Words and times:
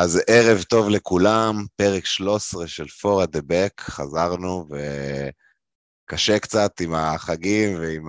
אז 0.00 0.20
ערב 0.26 0.62
טוב 0.62 0.88
לכולם, 0.88 1.64
פרק 1.76 2.06
13 2.06 2.66
של 2.66 2.88
פורה 2.88 3.26
דה 3.26 3.40
בק, 3.46 3.80
חזרנו 3.80 4.66
וקשה 6.04 6.38
קצת 6.38 6.80
עם 6.80 6.94
החגים 6.94 7.78
ועם 7.80 8.06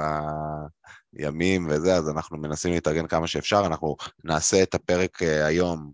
הימים 1.14 1.68
וזה, 1.70 1.96
אז 1.96 2.10
אנחנו 2.10 2.38
מנסים 2.38 2.74
להתארגן 2.74 3.08
כמה 3.08 3.28
שאפשר. 3.28 3.66
אנחנו 3.66 3.96
נעשה 4.24 4.64
את 4.64 4.74
הפרק 4.76 5.24
אה, 5.24 5.46
היום 5.46 5.92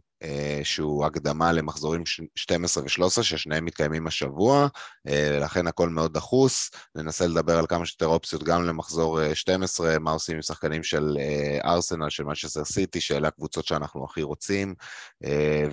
שהוא 0.64 1.06
הקדמה 1.06 1.52
למחזורים 1.52 2.04
12 2.36 2.84
ו-13, 2.84 3.24
ששניהם 3.24 3.66
מתקיימים 3.66 4.08
השבוע, 4.08 4.68
אה, 5.08 5.40
לכן 5.42 5.68
הכל 5.68 5.90
מאוד 5.90 6.14
דחוס. 6.14 6.72
ננסה 6.96 7.28
לדבר 7.28 7.58
על 7.60 7.68
כמה 7.68 7.86
שיותר 7.86 8.08
אופציות 8.08 8.44
גם 8.44 8.64
למחזור 8.64 9.34
12, 9.34 9.92
אה, 9.92 10.00
מה 10.00 10.12
עושים 10.12 10.36
עם 10.36 10.42
שחקנים 10.42 10.84
של 10.84 11.18
ארסנל, 11.66 12.10
של 12.10 12.24
מנצ'סטר 12.24 12.66
סיטי, 12.66 13.02
שאלה 13.02 13.28
הקבוצות 13.28 13.66
שאנחנו 13.66 14.06
הכי 14.06 14.24
רוצים, 14.24 14.76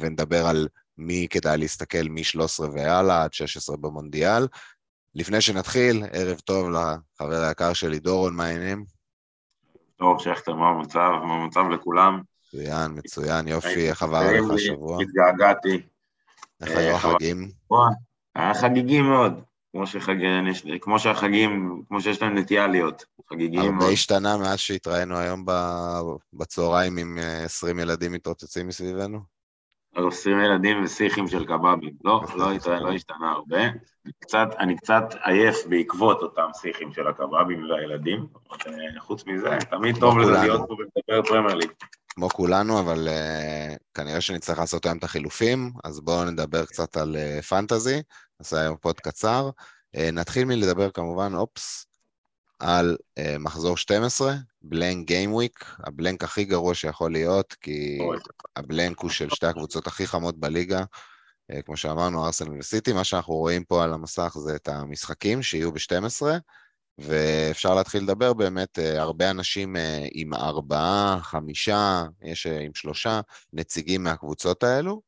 ונדבר 0.00 0.46
על 0.46 0.68
מי 0.98 1.26
כדאי 1.30 1.58
להסתכל 1.58 2.08
מ-13 2.10 2.62
והלאה 2.74 3.22
עד 3.22 3.32
16 3.32 3.76
במונדיאל. 3.76 4.46
לפני 5.14 5.40
שנתחיל, 5.40 6.04
ערב 6.12 6.38
טוב 6.38 6.68
לחבר 6.70 7.42
היקר 7.42 7.72
שלי 7.72 7.98
דורון, 7.98 8.36
מה 8.36 8.44
העניינים? 8.44 8.84
טוב, 9.96 10.20
שכטר, 10.20 10.54
מה 10.54 10.68
המצב? 10.68 11.10
מה 11.24 11.34
המצב 11.34 11.68
לכולם? 11.70 12.20
מצוין, 12.54 12.92
מצוין, 12.94 13.48
יופי, 13.48 13.88
איך 13.88 14.02
עבר 14.02 14.16
עליך 14.16 14.44
השבוע? 14.54 15.02
התגעגעתי. 15.02 15.82
איך 16.62 16.70
היו 16.70 16.90
אה, 16.90 16.96
החגים? 16.96 17.50
היה 18.34 18.54
חגיגי 18.54 19.00
מאוד, 19.00 19.42
כמו 20.82 20.98
שהחגים, 20.98 21.82
כמו 21.88 22.00
שיש 22.00 22.22
להם 22.22 22.38
נטייה 22.38 22.66
להיות, 22.66 23.04
חגיגיים 23.30 23.74
הרבה 23.74 23.92
השתנה 23.92 24.36
מאז 24.36 24.58
שהתראינו 24.58 25.18
היום 25.18 25.44
בצהריים 26.32 26.96
עם 26.96 27.18
20 27.44 27.78
אה, 27.78 27.82
ילדים 27.82 28.12
מתרוצצים 28.12 28.68
מסביבנו? 28.68 29.18
20 29.96 30.40
ילדים 30.40 30.84
ושיחים 30.84 31.28
של 31.28 31.46
קבבים. 31.46 31.92
לא, 32.04 32.20
לא, 32.36 32.46
לא 32.80 32.92
השתנה 32.92 33.30
הרבה. 33.30 33.60
קצת, 34.18 34.48
אני 34.58 34.76
קצת 34.76 35.04
עייף 35.22 35.66
בעקבות 35.66 36.22
אותם 36.22 36.48
שיחים 36.60 36.92
של 36.92 37.06
הקבבים 37.06 37.70
והילדים. 37.70 38.26
אה, 38.52 39.00
חוץ 39.00 39.26
מזה, 39.26 39.58
תמיד 39.70 39.98
טוב 40.00 40.18
להיות 40.18 40.60
פה 40.68 40.76
ולדבר 40.78 41.28
פרמייר 41.28 41.54
ליג. 41.54 41.70
כמו 42.14 42.28
כולנו, 42.28 42.80
אבל 42.80 43.08
uh, 43.08 43.78
כנראה 43.94 44.20
שנצטרך 44.20 44.58
לעשות 44.58 44.86
היום 44.86 44.98
את 44.98 45.04
החילופים, 45.04 45.72
אז 45.84 46.00
בואו 46.00 46.24
נדבר 46.24 46.64
קצת 46.64 46.96
על 46.96 47.16
uh, 47.16 47.42
פנטזי, 47.42 48.02
נעשה 48.40 48.60
היום 48.60 48.76
פוד 48.76 49.00
קצר. 49.00 49.50
Uh, 49.96 50.00
נתחיל 50.12 50.44
מלדבר 50.44 50.90
כמובן, 50.90 51.34
אופס, 51.34 51.86
על 52.58 52.96
uh, 53.18 53.38
מחזור 53.38 53.76
12, 53.76 54.34
בלנק 54.62 55.06
גיימוויק, 55.06 55.64
הבלנק 55.86 56.24
הכי 56.24 56.44
גרוע 56.44 56.74
שיכול 56.74 57.12
להיות, 57.12 57.52
כי 57.60 57.98
הבלנק 58.56 58.98
הוא 58.98 59.10
של 59.10 59.30
שתי 59.30 59.46
הקבוצות 59.46 59.86
הכי 59.86 60.06
חמות 60.06 60.40
בליגה, 60.40 60.84
uh, 61.52 61.62
כמו 61.62 61.76
שאמרנו, 61.76 62.26
ארסנל 62.26 62.58
וסיטי, 62.58 62.92
מה 62.92 63.04
שאנחנו 63.04 63.34
רואים 63.34 63.64
פה 63.64 63.84
על 63.84 63.92
המסך 63.92 64.36
זה 64.38 64.56
את 64.56 64.68
המשחקים 64.68 65.42
שיהיו 65.42 65.72
ב-12, 65.72 66.22
ואפשר 66.98 67.74
להתחיל 67.74 68.02
לדבר 68.02 68.32
באמת, 68.32 68.78
אה, 68.78 69.02
הרבה 69.02 69.30
אנשים 69.30 69.76
אה, 69.76 70.06
עם 70.12 70.34
ארבעה, 70.34 71.18
חמישה, 71.22 72.02
יש 72.22 72.46
אה, 72.46 72.60
עם 72.60 72.74
שלושה 72.74 73.20
נציגים 73.52 74.04
מהקבוצות 74.04 74.62
האלו, 74.62 75.02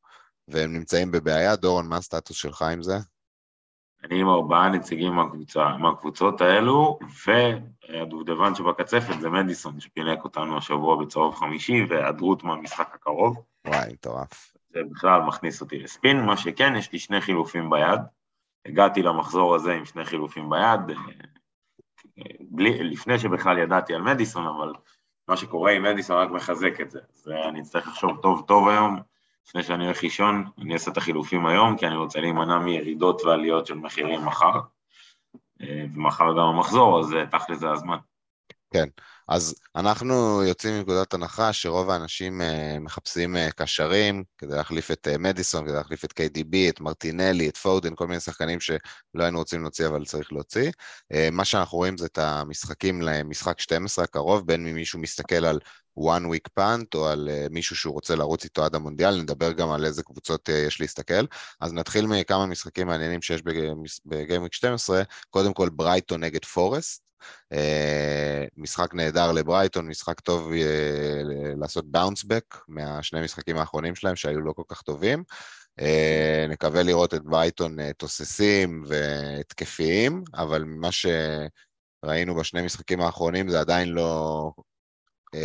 והם 0.49 0.73
נמצאים 0.73 1.11
בבעיה. 1.11 1.57
דורון, 1.57 1.89
מה 1.89 1.97
הסטטוס 1.97 2.37
שלך 2.37 2.63
עם 2.63 2.83
זה? 2.83 2.97
אני 4.05 4.21
עם 4.21 4.29
ארבעה 4.29 4.69
נציגים 4.69 5.13
מהקבוצה, 5.13 5.77
מהקבוצות 5.77 6.41
האלו, 6.41 6.99
והדובדבן 7.89 8.55
שבקצפת 8.55 9.21
זה 9.21 9.31
מדיסון, 9.31 9.81
שפינק 9.81 10.25
אותנו 10.25 10.59
השבוע 10.59 11.05
בצהוב 11.05 11.35
חמישי, 11.35 11.87
והיעדרות 11.89 12.45
מהמשחק 12.45 12.95
הקרוב. 12.95 13.43
וואי, 13.67 13.93
מטורף. 13.93 14.55
זה 14.73 14.81
בכלל 14.91 15.23
מכניס 15.23 15.61
אותי 15.61 15.79
לספין, 15.79 16.25
מה 16.25 16.37
שכן, 16.37 16.77
יש 16.77 16.93
לי 16.93 16.99
שני 16.99 17.21
חילופים 17.21 17.71
ביד. 17.71 18.01
הגעתי 18.67 19.03
למחזור 19.03 19.55
הזה 19.55 19.73
עם 19.73 19.85
שני 19.85 20.05
חילופים 20.05 20.51
ביד, 20.51 20.81
בלי, 22.41 22.83
לפני 22.83 23.19
שבכלל 23.19 23.59
ידעתי 23.59 23.95
על 23.95 24.03
מדיסון, 24.03 24.47
אבל 24.47 24.73
מה 25.29 25.37
שקורה 25.37 25.73
עם 25.73 25.83
מדיסון 25.83 26.17
רק 26.17 26.31
מחזק 26.31 26.81
את 26.81 26.91
זה. 26.91 27.01
אז 27.15 27.29
אני 27.49 27.61
אצטרך 27.61 27.89
לחשוב 27.89 28.21
טוב 28.23 28.45
טוב 28.47 28.69
היום, 28.69 29.01
לפני 29.49 29.63
שאני 29.63 29.85
הולך 29.85 30.03
לישון, 30.03 30.45
אני 30.59 30.75
אעשה 30.75 30.91
את 30.91 30.97
החילופים 30.97 31.47
היום, 31.47 31.77
כי 31.77 31.87
אני 31.87 31.97
רוצה 31.97 32.21
להימנע 32.21 32.59
מירידות 32.59 33.23
ועליות 33.25 33.67
של 33.67 33.75
מחירים 33.75 34.25
מחר, 34.25 34.61
אה, 35.61 35.85
ומחר 35.95 36.33
גם 36.33 36.47
המחזור, 36.47 37.01
אז 37.01 37.15
אה, 37.15 37.27
תכל'ס 37.27 37.59
זה 37.59 37.71
הזמן. 37.71 37.99
כן, 38.71 38.87
אז 39.29 39.55
אנחנו 39.77 40.43
יוצאים 40.43 40.75
מנקודת 40.75 41.15
הנחה 41.15 41.53
שרוב 41.53 41.91
האנשים 41.91 42.41
uh, 42.41 42.45
מחפשים 42.81 43.37
uh, 43.37 43.53
קשרים 43.57 44.25
כדי 44.39 44.55
להחליף 44.55 44.91
את 44.91 45.09
uh, 45.15 45.19
מדיסון, 45.19 45.65
כדי 45.65 45.75
להחליף 45.75 46.05
את 46.05 46.13
KDB, 46.13 46.57
את 46.69 46.81
מרטינלי, 46.81 47.49
את 47.49 47.57
פודן, 47.57 47.95
כל 47.95 48.07
מיני 48.07 48.21
שחקנים 48.21 48.61
שלא 48.61 48.79
היינו 49.19 49.39
רוצים 49.39 49.63
להוציא 49.63 49.87
אבל 49.87 50.05
צריך 50.05 50.33
להוציא. 50.33 50.71
מה 51.33 51.45
שאנחנו 51.45 51.79
רואים 51.79 51.99
זה 51.99 52.07
את 52.07 52.19
המשחקים 52.19 53.03
למשחק 53.03 53.61
12 53.61 54.05
הקרוב, 54.05 54.47
בין 54.47 54.69
אם 54.69 54.75
מישהו 54.75 54.99
מסתכל 54.99 55.45
על 55.45 55.59
one 56.01 56.23
week 56.23 56.61
punt 56.61 56.87
או 56.95 57.09
על 57.09 57.29
מישהו 57.51 57.77
שהוא 57.77 57.95
רוצה 57.95 58.17
לרוץ 58.17 58.45
איתו 58.45 58.65
עד 58.65 58.75
המונדיאל, 58.75 59.21
נדבר 59.21 59.53
גם 59.53 59.71
על 59.71 59.85
איזה 59.85 60.03
קבוצות 60.03 60.49
יש 60.49 60.81
להסתכל. 60.81 61.27
אז 61.61 61.73
נתחיל 61.73 62.07
מכמה 62.07 62.47
משחקים 62.47 62.87
מעניינים 62.87 63.23
שיש 63.23 63.43
בגיימוויק 64.07 64.53
12, 64.53 65.03
קודם 65.31 65.55
כל 65.55 65.69
ברייטון 65.69 66.25
נגד 66.25 66.45
פורסט. 66.45 67.04
אה, 67.53 68.45
משחק 68.57 68.95
נהדר 68.95 69.33
לברייטון, 69.33 69.89
משחק 69.89 70.21
טוב 70.21 70.53
אה, 70.53 71.23
לעשות 71.57 71.91
באונסבק 71.91 72.55
מהשני 72.69 73.25
משחקים 73.25 73.57
האחרונים 73.57 73.95
שלהם 73.95 74.17
שהיו 74.17 74.41
לא 74.41 74.53
כל 74.53 74.63
כך 74.69 74.83
טובים. 74.83 75.25
אה, 75.81 76.47
נקווה 76.49 76.83
לראות 76.83 77.15
את 77.15 77.25
ברייטון 77.25 77.93
תוססים 77.93 78.85
והתקפיים, 78.87 80.23
אבל 80.35 80.65
ממה 80.65 80.89
שראינו 80.93 82.35
בשני 82.35 82.63
משחקים 82.63 83.01
האחרונים 83.01 83.49
זה 83.49 83.61
עדיין 83.61 83.89
לא 83.89 84.51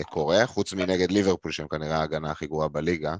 קורה, 0.09 0.47
חוץ 0.47 0.73
מנגד 0.73 1.11
ליברפול 1.11 1.51
שהם 1.51 1.67
כנראה 1.67 1.97
ההגנה 1.97 2.31
הכי 2.31 2.47
גרועה 2.47 2.67
בליגה. 2.67 3.15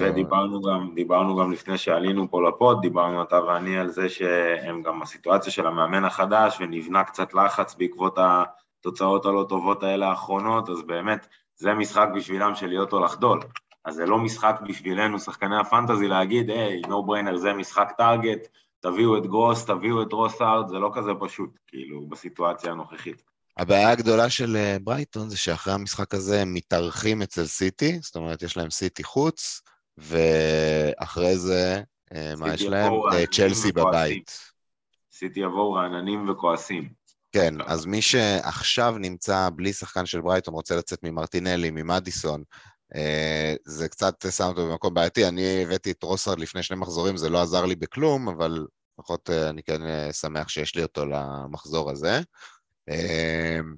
ודיברנו 0.00 0.60
גם, 0.62 0.90
דיברנו 0.94 1.36
גם 1.36 1.52
לפני 1.52 1.78
שעלינו 1.78 2.30
פה 2.30 2.48
לפוד, 2.48 2.80
דיברנו 2.80 3.22
אתה 3.22 3.44
ואני 3.44 3.78
על 3.78 3.88
זה 3.88 4.08
שהם 4.08 4.82
גם 4.82 5.02
הסיטואציה 5.02 5.52
של 5.52 5.66
המאמן 5.66 6.04
החדש 6.04 6.58
ונבנה 6.60 7.04
קצת 7.04 7.34
לחץ 7.34 7.74
בעקבות 7.74 8.18
התוצאות 8.18 9.26
הלא 9.26 9.46
טובות 9.48 9.82
האלה 9.82 10.08
האחרונות, 10.08 10.68
אז 10.68 10.82
באמת 10.82 11.26
זה 11.56 11.74
משחק 11.74 12.08
בשבילם 12.14 12.54
של 12.54 12.66
להיות 12.66 12.92
או 12.92 13.00
לחדול. 13.00 13.40
אז 13.84 13.94
זה 13.94 14.06
לא 14.06 14.18
משחק 14.18 14.60
בשבילנו, 14.68 15.18
שחקני 15.18 15.56
הפנטזי, 15.56 16.08
להגיד, 16.08 16.50
היי, 16.50 16.82
נו 16.88 17.02
בריינר 17.02 17.36
זה 17.36 17.52
משחק 17.52 17.92
טארגט, 17.96 18.48
תביאו 18.80 19.16
את 19.16 19.26
גרוס, 19.26 19.66
תביאו 19.66 20.02
את 20.02 20.12
רוסארד, 20.12 20.68
זה 20.68 20.78
לא 20.78 20.90
כזה 20.94 21.10
פשוט, 21.20 21.50
כאילו, 21.66 22.06
בסיטואציה 22.06 22.72
הנוכחית. 22.72 23.22
הבעיה 23.56 23.90
הגדולה 23.90 24.30
של 24.30 24.56
אה, 24.56 24.76
ברייטון 24.82 25.30
זה 25.30 25.36
שאחרי 25.36 25.74
המשחק 25.74 26.14
הזה 26.14 26.42
הם 26.42 26.54
מתארחים 26.54 27.22
אצל 27.22 27.46
סיטי, 27.46 27.98
זאת 28.02 28.16
אומרת, 28.16 28.42
יש 28.42 28.56
להם 28.56 28.70
סיטי 28.70 29.04
חוץ, 29.04 29.62
ואחרי 29.98 31.38
זה, 31.38 31.82
אה, 32.14 32.34
מה 32.36 32.54
יש 32.54 32.62
להם? 32.62 32.92
אה, 33.12 33.26
צ'לסי 33.26 33.72
בבית. 33.72 34.38
סיטי 35.12 35.40
יבואו 35.40 35.72
רעננים 35.72 36.30
וכועסים. 36.30 36.88
כן, 37.32 37.54
אז 37.66 37.86
מי 37.86 38.02
שעכשיו 38.02 38.94
נמצא 38.98 39.48
בלי 39.56 39.72
שחקן 39.72 40.06
של 40.06 40.20
ברייטון, 40.20 40.54
רוצה 40.54 40.76
לצאת 40.76 40.98
ממרטינלי, 41.02 41.70
ממדיסון, 41.70 42.42
זה 43.64 43.88
קצת 43.88 44.26
שם 44.30 44.44
אותו 44.44 44.68
במקום 44.68 44.94
בעייתי. 44.94 45.28
אני 45.28 45.62
הבאתי 45.62 45.90
את 45.90 46.02
רוסרד 46.02 46.38
לפני 46.38 46.62
שני 46.62 46.76
מחזורים, 46.76 47.16
זה 47.16 47.28
לא 47.28 47.42
עזר 47.42 47.64
לי 47.66 47.74
בכלום, 47.74 48.28
אבל 48.28 48.66
לפחות 48.98 49.30
אני 49.30 49.62
כן 49.62 49.80
שמח 50.12 50.48
שיש 50.48 50.76
לי 50.76 50.82
אותו 50.82 51.06
למחזור 51.06 51.90
הזה. 51.90 52.20
אמ, 52.88 53.74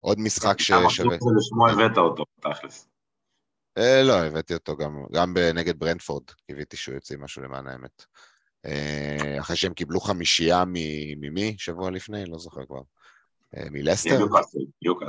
עוד 0.00 0.20
משחק 0.20 0.58
ששווה... 0.58 0.80
כמה 0.80 1.18
חוץ 1.18 1.32
לשמו 1.36 1.68
הבאת 1.68 1.98
אותו, 1.98 2.24
תכלס. 2.40 2.88
אה, 3.78 4.02
לא, 4.02 4.24
הבאתי 4.24 4.54
אותו 4.54 4.76
גם, 4.76 5.04
גם 5.12 5.34
נגד 5.54 5.78
ברנפורד, 5.78 6.24
קיוויתי 6.46 6.76
שהוא 6.76 6.94
יוציא 6.94 7.16
משהו 7.16 7.42
למען 7.42 7.66
האמת. 7.66 8.04
אה, 8.66 9.40
אחרי 9.40 9.56
שהם 9.56 9.74
קיבלו 9.74 10.00
חמישייה 10.00 10.64
ממי 11.16 11.54
שבוע 11.58 11.90
לפני? 11.90 12.26
לא 12.26 12.38
זוכר 12.38 12.66
כבר. 12.66 12.82
אה, 13.56 13.70
מלסטר? 13.70 14.18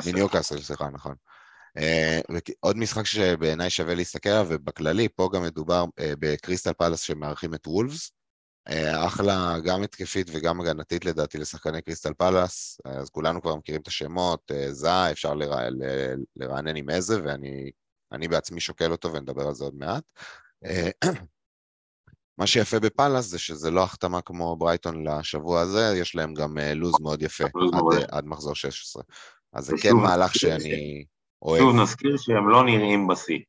מניוקאסל. 0.05 0.61
סליחה, 0.61 0.89
נכון. 0.89 1.15
עוד 2.59 2.77
משחק 2.77 3.05
שבעיניי 3.05 3.69
שווה 3.69 3.95
להסתכל 3.95 4.29
עליו, 4.29 4.47
ובכללי, 4.49 5.09
פה 5.15 5.29
גם 5.33 5.43
מדובר 5.43 5.85
בקריסטל 5.99 6.73
פלאס 6.73 7.01
שמארחים 7.01 7.53
את 7.53 7.67
וולפס, 7.67 8.11
אחלה, 9.05 9.55
גם 9.63 9.83
התקפית 9.83 10.27
וגם 10.33 10.61
הגנתית 10.61 11.05
לדעתי 11.05 11.37
לשחקני 11.37 11.81
קריסטל 11.81 12.13
פלאס, 12.13 12.81
אז 12.85 13.09
כולנו 13.09 13.41
כבר 13.41 13.55
מכירים 13.55 13.81
את 13.81 13.87
השמות, 13.87 14.51
אה, 14.51 14.73
זע, 14.73 15.11
אפשר 15.11 15.33
לרע, 15.33 15.61
לרענן 16.35 16.75
עם 16.75 16.89
איזה, 16.89 17.21
ואני 17.23 18.27
בעצמי 18.27 18.59
שוקל 18.59 18.91
אותו 18.91 19.13
ונדבר 19.13 19.47
על 19.47 19.53
זה 19.53 19.63
עוד 19.63 19.75
מעט. 19.75 20.03
אה, 20.65 20.89
מה 22.39 22.47
שיפה 22.47 22.79
בפאלאס 22.79 23.25
זה 23.25 23.39
שזה 23.39 23.71
לא 23.71 23.83
החתמה 23.83 24.21
כמו 24.21 24.55
ברייטון 24.55 25.07
לשבוע 25.07 25.61
הזה, 25.61 25.93
יש 25.95 26.15
להם 26.15 26.33
גם 26.33 26.57
לוז 26.75 26.93
מאוד 27.01 27.21
יפה 27.21 27.43
עד, 27.43 28.03
עד 28.11 28.25
מחזור 28.25 28.55
16. 28.55 29.03
אז 29.53 29.65
זה 29.65 29.75
כן 29.81 29.93
מהלך 29.93 30.35
שאני 30.35 31.05
אוהב. 31.41 31.61
שוב 31.61 31.75
נזכיר 31.75 32.17
שהם 32.17 32.49
לא 32.49 32.63
נראים 32.65 33.07
בשיא. 33.07 33.39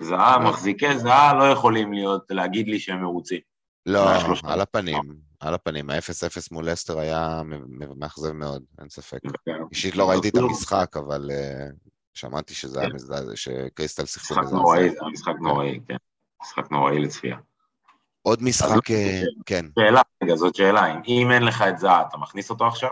זהה, 0.00 0.38
מחזיקי 0.38 0.98
זהה 0.98 1.34
לא 1.34 1.44
יכולים 1.44 1.92
להיות, 1.92 2.22
להגיד 2.30 2.68
לי 2.68 2.78
שהם 2.78 3.02
מרוצים. 3.02 3.40
לא, 3.86 4.10
על 4.44 4.60
הפנים, 4.60 4.98
על 5.40 5.54
הפנים. 5.54 5.90
ה-0-0 5.90 6.48
מול 6.50 6.72
אסטר 6.72 6.98
היה 6.98 7.42
מאכזב 7.96 8.32
מאוד, 8.32 8.62
אין 8.80 8.88
ספק. 8.88 9.18
כן. 9.44 9.52
אישית 9.70 9.96
לא 9.96 10.10
ראיתי 10.10 10.28
את 10.28 10.36
המשחק, 10.36 10.96
אבל 10.96 11.30
אה, 11.30 11.66
שמעתי 12.14 12.54
שזה 12.54 12.80
היה 12.80 12.88
כן. 12.88 12.94
מזדעזע, 12.94 13.36
שקריסטל 13.36 14.06
שיחקו 14.06 14.34
בזה. 14.34 14.40
משחק 14.40 14.52
נוראי, 14.52 14.90
זה 14.90 14.96
היה 15.00 15.10
משחק 15.10 15.34
נוראי, 15.40 15.80
כן. 15.88 15.96
משחק 16.42 16.70
נוראי 16.70 16.98
לצפייה. 16.98 17.36
עוד 18.22 18.42
משחק, 18.42 18.90
אה, 18.90 19.20
כן. 19.46 19.66
שאלה, 19.78 20.02
רגע, 20.24 20.36
זאת 20.36 20.54
שאלה, 20.54 20.94
אם 21.08 21.30
אין 21.30 21.42
לך 21.42 21.64
את 21.68 21.78
זהה, 21.78 22.02
אתה 22.08 22.16
מכניס 22.16 22.50
אותו 22.50 22.66
עכשיו? 22.66 22.90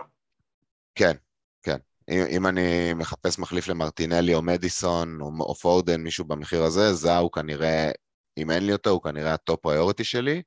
כן, 0.95 1.15
כן. 1.63 1.77
אם 2.09 2.47
אני 2.47 2.93
מחפש 2.93 3.39
מחליף 3.39 3.67
למרטינלי 3.67 4.33
או 4.33 4.41
מדיסון 4.41 5.21
או 5.21 5.55
פורדן, 5.55 6.01
מישהו 6.01 6.25
במחיר 6.25 6.63
הזה, 6.63 6.93
זהה 6.93 7.17
הוא 7.17 7.31
כנראה, 7.31 7.91
אם 8.37 8.51
אין 8.51 8.65
לי 8.65 8.73
אותו, 8.73 8.89
הוא 8.89 9.01
כנראה 9.01 9.33
ה 9.33 9.39
top 9.39 9.59
priority 9.59 10.03
שלי. 10.03 10.41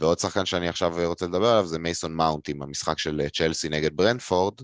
ועוד 0.00 0.18
שחקן 0.18 0.46
שאני 0.46 0.68
עכשיו 0.68 0.92
רוצה 1.04 1.26
לדבר 1.26 1.46
עליו 1.46 1.66
זה 1.66 1.78
מייסון 1.78 2.14
מאונט 2.14 2.48
עם 2.48 2.62
המשחק 2.62 2.98
של 2.98 3.20
אה, 3.20 3.30
צ'לסי 3.30 3.68
נגד 3.68 3.96
ברנפורד. 3.96 4.54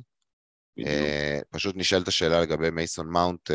אה, 0.80 1.44
פשוט 1.50 1.76
נשאלת 1.76 2.08
השאלה 2.08 2.40
לגבי 2.40 2.70
מייסון 2.70 3.08
מאונט, 3.08 3.50
אה, 3.50 3.54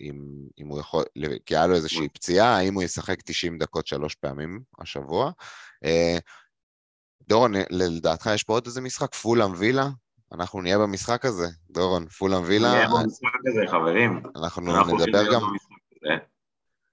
אם, 0.00 0.22
אם 0.58 0.68
הוא 0.68 0.80
יכול, 0.80 1.04
כי 1.46 1.56
היה 1.56 1.66
לו 1.66 1.74
איזושהי 1.74 2.08
פציעה, 2.08 2.56
האם 2.56 2.74
הוא 2.74 2.82
ישחק 2.82 3.22
90 3.22 3.58
דקות 3.58 3.86
שלוש 3.86 4.14
פעמים 4.14 4.60
השבוע. 4.78 5.30
אה, 5.84 6.20
דורון, 7.28 7.52
לדעתך 7.70 8.30
יש 8.34 8.42
פה 8.42 8.52
עוד 8.52 8.66
איזה 8.66 8.80
משחק? 8.80 9.14
פולאם 9.14 9.52
וילה? 9.56 9.88
אנחנו 10.32 10.60
נהיה 10.60 10.78
במשחק 10.78 11.24
הזה, 11.24 11.46
דורון, 11.70 12.08
פולאם 12.08 12.42
וילה. 12.44 12.72
נהיה 12.72 12.88
במשחק 12.88 13.40
הזה, 13.46 13.60
חברים. 13.70 14.22
אנחנו, 14.36 14.76
אנחנו 14.76 14.98
נדבר 14.98 15.32
גם... 15.34 15.40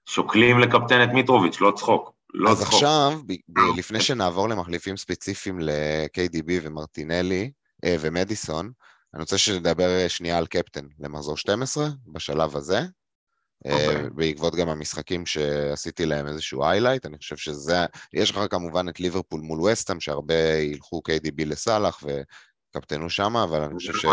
שוקלים 0.06 0.58
לקפטן 0.58 1.04
את 1.04 1.08
מיטרוביץ', 1.14 1.60
לא 1.60 1.72
צחוק. 1.76 2.17
לא 2.34 2.50
אז 2.50 2.62
עכשיו, 2.62 3.12
ב- 3.26 3.78
לפני 3.78 4.00
שנעבור 4.00 4.48
למחליפים 4.48 4.96
ספציפיים 4.96 5.60
ל-KDB 5.60 6.50
ומרטינלי 6.62 7.50
אה, 7.84 7.96
ומדיסון, 8.00 8.72
אני 9.14 9.20
רוצה 9.20 9.38
שנדבר 9.38 10.08
שנייה 10.08 10.38
על 10.38 10.46
קפטן 10.46 10.86
למחזור 10.98 11.36
12 11.36 11.88
בשלב 12.06 12.56
הזה. 12.56 12.80
Okay. 12.80 13.70
אה, 13.70 13.86
אוקיי. 13.86 14.10
בעקבות 14.10 14.54
גם 14.54 14.68
המשחקים 14.68 15.26
שעשיתי 15.26 16.06
להם 16.06 16.26
איזשהו 16.26 16.62
איילייט, 16.62 17.06
אני 17.06 17.18
חושב 17.18 17.36
שזה, 17.36 17.86
יש 18.12 18.30
לך 18.30 18.40
כמובן 18.50 18.88
את 18.88 19.00
ליברפול 19.00 19.40
מול 19.40 19.60
וסטאם, 19.60 20.00
שהרבה 20.00 20.58
ילכו 20.58 21.02
KDB 21.08 21.44
לסאלח 21.44 22.02
וקפטנו 22.02 23.10
שם, 23.10 23.36
אבל 23.36 23.60
אני 23.60 23.74
חושב 23.74 23.92
ש... 23.92 24.02
זה 24.02 24.08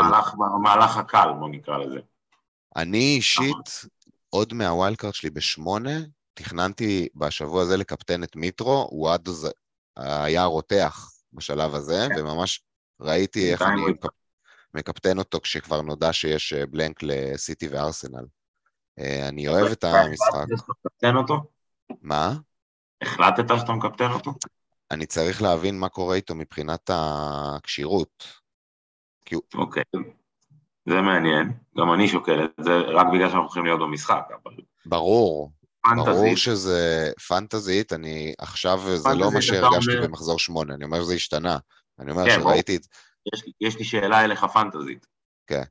מהלך 0.64 0.98
הקל, 0.98 1.30
בוא 1.40 1.50
נקרא 1.50 1.78
לזה. 1.78 2.00
אני 2.76 3.16
אישית, 3.16 3.86
עוד 4.30 4.54
מה 4.54 4.68
wild 4.68 4.96
card 4.96 5.14
שלי 5.14 5.30
בשמונה, 5.30 6.00
תכננתי 6.36 7.08
בשבוע 7.16 7.62
הזה 7.62 7.78
לקפטן 7.78 8.24
את 8.24 8.36
מיטרו, 8.36 8.88
הוא 8.92 9.12
עד 9.12 9.28
אז 9.28 9.50
היה 9.98 10.44
רותח 10.44 11.12
בשלב 11.34 11.76
הזה, 11.76 12.08
כן. 12.10 12.22
וממש 12.22 12.64
ראיתי 13.00 13.52
איך 13.52 13.62
אני 13.62 13.82
מקפטן 14.74 15.18
אותו 15.18 15.40
כשכבר 15.42 15.82
נודע 15.82 16.14
שיש 16.14 16.54
אה, 16.54 16.66
blank 16.66 17.04
לסיטי 17.04 17.68
וארסנל. 17.68 18.26
אה, 19.00 19.28
אני 19.28 19.48
אוהב 19.48 19.72
את 19.72 19.84
המשחק. 19.84 20.46
מה? 22.02 22.34
החלטת 23.02 23.44
שאתה 23.60 23.72
מקפטן 23.72 24.12
אותו? 24.12 24.32
אני 24.92 25.06
צריך 25.06 25.42
להבין 25.42 25.80
מה 25.80 25.90
קורה 25.90 26.16
איתו 26.16 26.36
מבחינת 26.36 26.90
הכשירות. 26.94 28.28
אוקיי, 29.54 29.84
זה 30.90 31.02
מעניין. 31.02 31.54
גם 31.78 31.94
אני 31.94 32.08
שוקל 32.08 32.46
את 32.46 32.64
זה, 32.64 32.78
רק 32.78 33.08
בגלל 33.14 33.28
שאנחנו 33.28 33.42
הולכים 33.42 33.66
להיות 33.66 33.80
במשחק, 33.80 34.28
אבל... 34.44 34.54
ברור, 34.86 35.52
פנטזית. 35.90 36.14
ברור 36.14 36.36
שזה 36.36 37.12
פנטזית, 37.28 37.94
אני 37.94 38.34
עכשיו, 38.38 38.82
זה 38.96 39.10
לא 39.10 39.32
מה 39.32 39.42
שהרגשתי 39.42 39.96
אומר... 39.96 40.08
במחזור 40.08 40.40
שמונה, 40.40 40.74
אני 40.74 40.84
אומר 40.84 41.02
שזה 41.02 41.14
השתנה. 41.14 41.58
אני 42.00 42.12
אומר 42.12 42.26
כן, 42.26 42.40
שראיתי 42.42 42.76
את... 42.76 42.82
יש, 43.34 43.44
יש 43.62 43.78
לי 43.78 43.84
שאלה 43.84 44.24
אליך 44.24 44.46
פנטזית. 44.54 45.06
כן. 45.48 45.64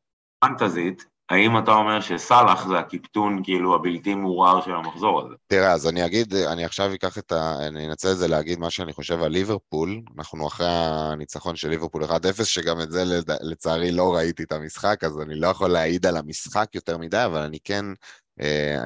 פנטזית, 0.45 1.05
האם 1.31 1.59
אתה 1.59 1.71
אומר 1.71 2.01
שסאלח 2.01 2.67
זה 2.67 2.79
הקיפטון 2.79 3.41
כאילו 3.45 3.75
הבלתי 3.75 4.15
מעורער 4.15 4.61
של 4.65 4.71
המחזור 4.71 5.21
הזה? 5.21 5.35
תראה, 5.47 5.73
אז 5.73 5.89
אני 5.89 6.07
אגיד, 6.07 6.35
אני 6.35 6.65
עכשיו 6.65 6.95
אקח 6.95 7.19
את 7.19 7.33
ה... 7.33 7.67
אני 7.67 7.87
אנצל 7.87 8.11
את 8.13 8.17
זה 8.17 8.29
להגיד 8.29 8.59
מה 8.59 8.71
שאני 8.71 8.93
חושב 8.93 9.23
על 9.23 9.33
ליברפול. 9.33 10.01
אנחנו 10.19 10.47
אחרי 10.47 10.67
הניצחון 10.71 11.57
של 11.57 11.69
ליברפול 11.69 12.05
1-0, 12.05 12.45
שגם 12.45 12.81
את 12.81 12.91
זה 12.91 13.05
לצערי 13.41 13.93
לא 13.93 14.15
ראיתי 14.15 14.43
את 14.43 14.53
המשחק, 14.53 15.05
אז 15.05 15.21
אני 15.21 15.35
לא 15.35 15.47
יכול 15.47 15.71
להעיד 15.71 16.07
על 16.07 16.17
המשחק 16.17 16.75
יותר 16.75 16.99
מדי, 16.99 17.25
אבל 17.25 17.41
אני 17.41 17.59
כן 17.65 17.85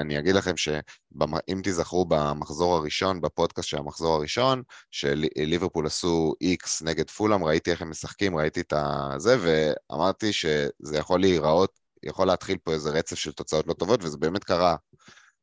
אני 0.00 0.18
אגיד 0.18 0.34
לכם 0.34 0.56
שאם 0.56 1.60
תיזכרו 1.62 2.04
במחזור 2.04 2.76
הראשון, 2.76 3.20
בפודקאסט 3.20 3.68
של 3.68 3.78
המחזור 3.78 4.14
הראשון, 4.14 4.62
שליברפול 4.90 5.86
עשו 5.86 6.34
איקס 6.40 6.82
נגד 6.82 7.10
פולאם, 7.10 7.44
ראיתי 7.44 7.70
איך 7.70 7.82
הם 7.82 7.90
משחקים, 7.90 8.36
ראיתי 8.36 8.60
את 8.60 8.72
זה, 9.16 9.36
ואמרתי 9.40 10.32
שזה 10.32 10.96
יכול 10.98 11.20
להיראות, 11.20 11.70
יכול 12.02 12.26
להתחיל 12.26 12.58
פה 12.64 12.72
איזה 12.72 12.90
רצף 12.90 13.16
של 13.16 13.32
תוצאות 13.32 13.66
לא 13.66 13.72
טובות, 13.72 14.04
וזה 14.04 14.16
באמת 14.18 14.44
קרה. 14.44 14.76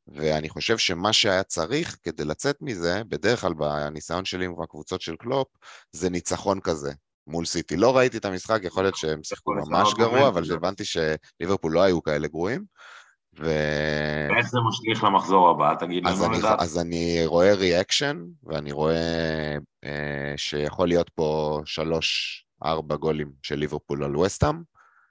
ואני 0.07 0.49
חושב 0.49 0.77
שמה 0.77 1.13
שהיה 1.13 1.43
צריך 1.43 1.97
כדי 2.03 2.25
לצאת 2.25 2.57
מזה, 2.61 3.01
בדרך 3.09 3.41
כלל 3.41 3.53
בניסיון 3.53 4.25
שלי 4.25 4.45
עם 4.45 4.61
הקבוצות 4.61 5.01
של 5.01 5.15
קלופ, 5.15 5.47
זה 5.91 6.09
ניצחון 6.09 6.59
כזה. 6.59 6.93
מול 7.27 7.45
סיטי. 7.45 7.77
לא 7.77 7.97
ראיתי 7.97 8.17
את 8.17 8.25
המשחק, 8.25 8.59
יכול 8.63 8.83
להיות 8.83 8.95
שהם 8.95 9.23
שיחקו 9.23 9.53
ממש 9.53 9.93
גרוע, 9.93 10.27
אבל 10.27 10.53
הבנתי 10.53 10.83
שליברפול 10.85 11.71
לא 11.73 11.81
היו 11.81 12.03
כאלה 12.03 12.27
גרועים. 12.27 12.65
ו... 13.39 13.45
ואיך 14.29 14.47
זה 14.47 14.59
משליך 14.69 15.03
למחזור 15.03 15.49
הבא? 15.49 15.73
תגיד 15.79 16.05
לנו 16.05 16.31
לדעתי. 16.31 16.59
אז 16.59 16.79
אני 16.79 17.21
רואה 17.25 17.53
reaction, 17.53 18.25
ואני 18.43 18.71
רואה 18.71 19.55
אה, 19.83 20.33
שיכול 20.37 20.87
להיות 20.87 21.09
פה 21.09 21.61
שלוש, 21.65 22.41
ארבע 22.65 22.95
גולים 22.95 23.31
של 23.43 23.55
ליברפול 23.55 24.03
על 24.03 24.17
וסטאם. 24.17 24.61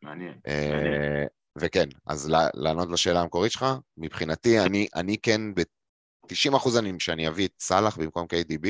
מעניין, 0.03 0.35
אה, 0.47 0.71
מעניין. 0.73 1.27
וכן, 1.59 1.89
אז 2.07 2.33
לענות 2.55 2.89
לשאלה 2.91 3.21
המקורית 3.21 3.53
שלך, 3.53 3.67
מבחינתי, 3.97 4.61
אני, 4.61 4.87
אני 4.95 5.17
כן, 5.23 5.55
ב-90 5.55 6.57
אחוז 6.57 6.77
אני 6.77 6.93
שאני 6.99 7.29
אביא 7.29 7.47
את 7.47 7.53
סאלח 7.61 7.97
במקום 7.97 8.27
KDB, 8.27 8.67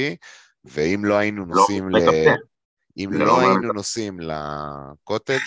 ואם 0.64 1.04
לא 1.04 1.14
היינו 1.14 1.46
לא, 1.46 1.56
נוסעים 1.56 1.88
לא, 1.88 1.98
ל... 1.98 2.28
אם 2.96 3.12
לא, 3.12 3.26
לא 3.26 3.40
היינו 3.40 3.72
נוסעים 3.72 4.20
לקוטג', 4.20 5.38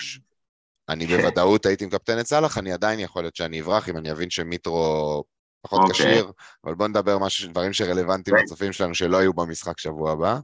אני 0.88 1.06
כן. 1.06 1.16
בוודאות 1.16 1.66
הייתי 1.66 1.86
מקפטן 1.86 2.20
את 2.20 2.26
סאלח, 2.26 2.58
אני 2.58 2.72
עדיין 2.72 3.00
יכול 3.00 3.22
להיות 3.22 3.36
שאני 3.36 3.60
אברח 3.60 3.88
אם 3.88 3.96
אני 3.96 4.12
אבין 4.12 4.30
שמיטרו 4.30 5.24
פחות 5.62 5.80
okay. 5.80 5.82
אוקיי. 5.82 5.94
כשיר, 5.94 6.32
אבל 6.64 6.74
בוא 6.74 6.88
נדבר 6.88 7.18
משהו, 7.18 7.48
דברים 7.48 7.72
שרלוונטיים 7.72 8.36
okay. 8.36 8.40
לצופים 8.42 8.72
שלנו 8.72 8.94
שלא 8.94 9.16
היו 9.16 9.32
במשחק 9.32 9.78
שבוע 9.78 10.12
הבא. 10.12 10.38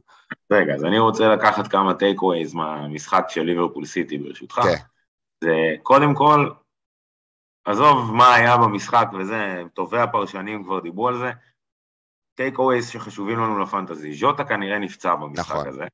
רגע, 0.51 0.73
אז 0.73 0.83
אני 0.83 0.99
רוצה 0.99 1.27
לקחת 1.27 1.67
כמה 1.67 1.93
טייק 1.93 2.23
ווייז 2.23 2.53
מהמשחק 2.53 3.25
של 3.29 3.41
ליברפול 3.41 3.85
סיטי 3.85 4.17
ברשותך. 4.17 4.55
כן. 4.55 4.73
Okay. 4.73 4.81
זה 5.43 5.75
קודם 5.83 6.15
כל, 6.15 6.49
עזוב 7.65 8.13
מה 8.13 8.35
היה 8.35 8.57
במשחק 8.57 9.07
וזה, 9.19 9.61
טובי 9.73 9.99
הפרשנים 9.99 10.63
כבר 10.63 10.79
דיברו 10.79 11.07
על 11.07 11.17
זה, 11.17 11.31
takeaways 12.37 12.89
שחשובים 12.89 13.39
לנו 13.39 13.59
לפנטזי. 13.59 14.13
ז'וטה 14.13 14.43
כנראה 14.43 14.79
נפצע 14.79 15.15
במשחק 15.15 15.55
נכון. 15.55 15.67
הזה. 15.67 15.85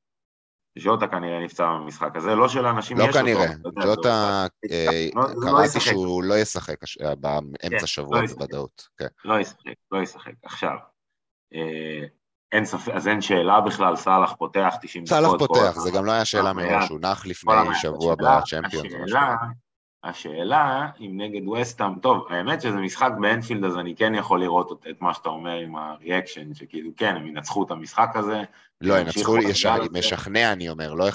ז'וטה 0.78 1.06
כנראה 1.06 1.44
נפצע 1.44 1.66
במשחק 1.66 2.16
הזה, 2.16 2.34
לא 2.34 2.48
שלאנשים 2.48 2.98
לא 2.98 3.04
יש 3.04 3.16
כנראה. 3.16 3.46
אותו. 3.52 3.62
לא 3.64 3.70
כנראה, 3.72 3.94
ז'וטה, 3.94 4.46
אה, 4.70 5.08
לא, 5.14 5.26
קראתי 5.42 5.80
שהוא 5.80 6.22
לא 6.24 6.34
ישחק 6.34 6.76
אה, 7.02 7.14
באמצע 7.14 7.78
כן, 7.80 7.86
שבוע 7.86 8.20
לא 8.20 8.26
בוודאות. 8.26 8.88
כן. 8.98 9.06
לא 9.24 9.40
ישחק, 9.40 9.74
לא 9.92 10.02
ישחק. 10.02 10.32
עכשיו, 10.42 10.76
אה, 11.54 12.06
אין 12.52 12.64
ספק, 12.64 12.92
אז 12.94 13.08
אין 13.08 13.20
שאלה 13.20 13.60
בכלל, 13.60 13.96
סאלח 13.96 14.34
פותח 14.38 14.74
90 14.82 15.04
דקות. 15.04 15.18
סאלח 15.18 15.30
פותח, 15.38 15.78
זה 15.78 15.90
גם 15.90 16.04
לא 16.04 16.12
היה 16.12 16.24
שאלה 16.24 16.52
מראש, 16.52 16.88
הוא 16.88 17.00
נח 17.00 17.26
לפני 17.26 17.54
שבוע 17.74 18.14
בצ'מפיונס. 18.14 18.92
השאלה, 19.04 19.36
השאלה 20.04 20.88
אם 21.00 21.12
נגד 21.14 21.48
וסטאם, 21.48 21.94
טוב, 21.98 22.26
האמת 22.30 22.60
שזה 22.60 22.76
משחק 22.76 23.10
באנפילד, 23.20 23.64
אז 23.64 23.76
אני 23.76 23.94
כן 23.96 24.14
יכול 24.14 24.40
לראות 24.40 24.86
את 24.90 24.96
מה 25.00 25.14
שאתה 25.14 25.28
אומר 25.28 25.54
עם 25.54 25.76
ה 25.76 25.84
reaction, 25.84 26.54
שכאילו 26.54 26.90
כן, 26.96 27.16
הם 27.16 27.26
ינצחו 27.26 27.64
את 27.64 27.70
המשחק 27.70 28.10
הזה. 28.14 28.42
לא, 28.80 28.98
ינצחו, 28.98 29.36
משכנע 29.92 30.52
אני 30.52 30.68
אומר, 30.68 30.94
לא 30.94 31.08
1-0. 31.08 31.12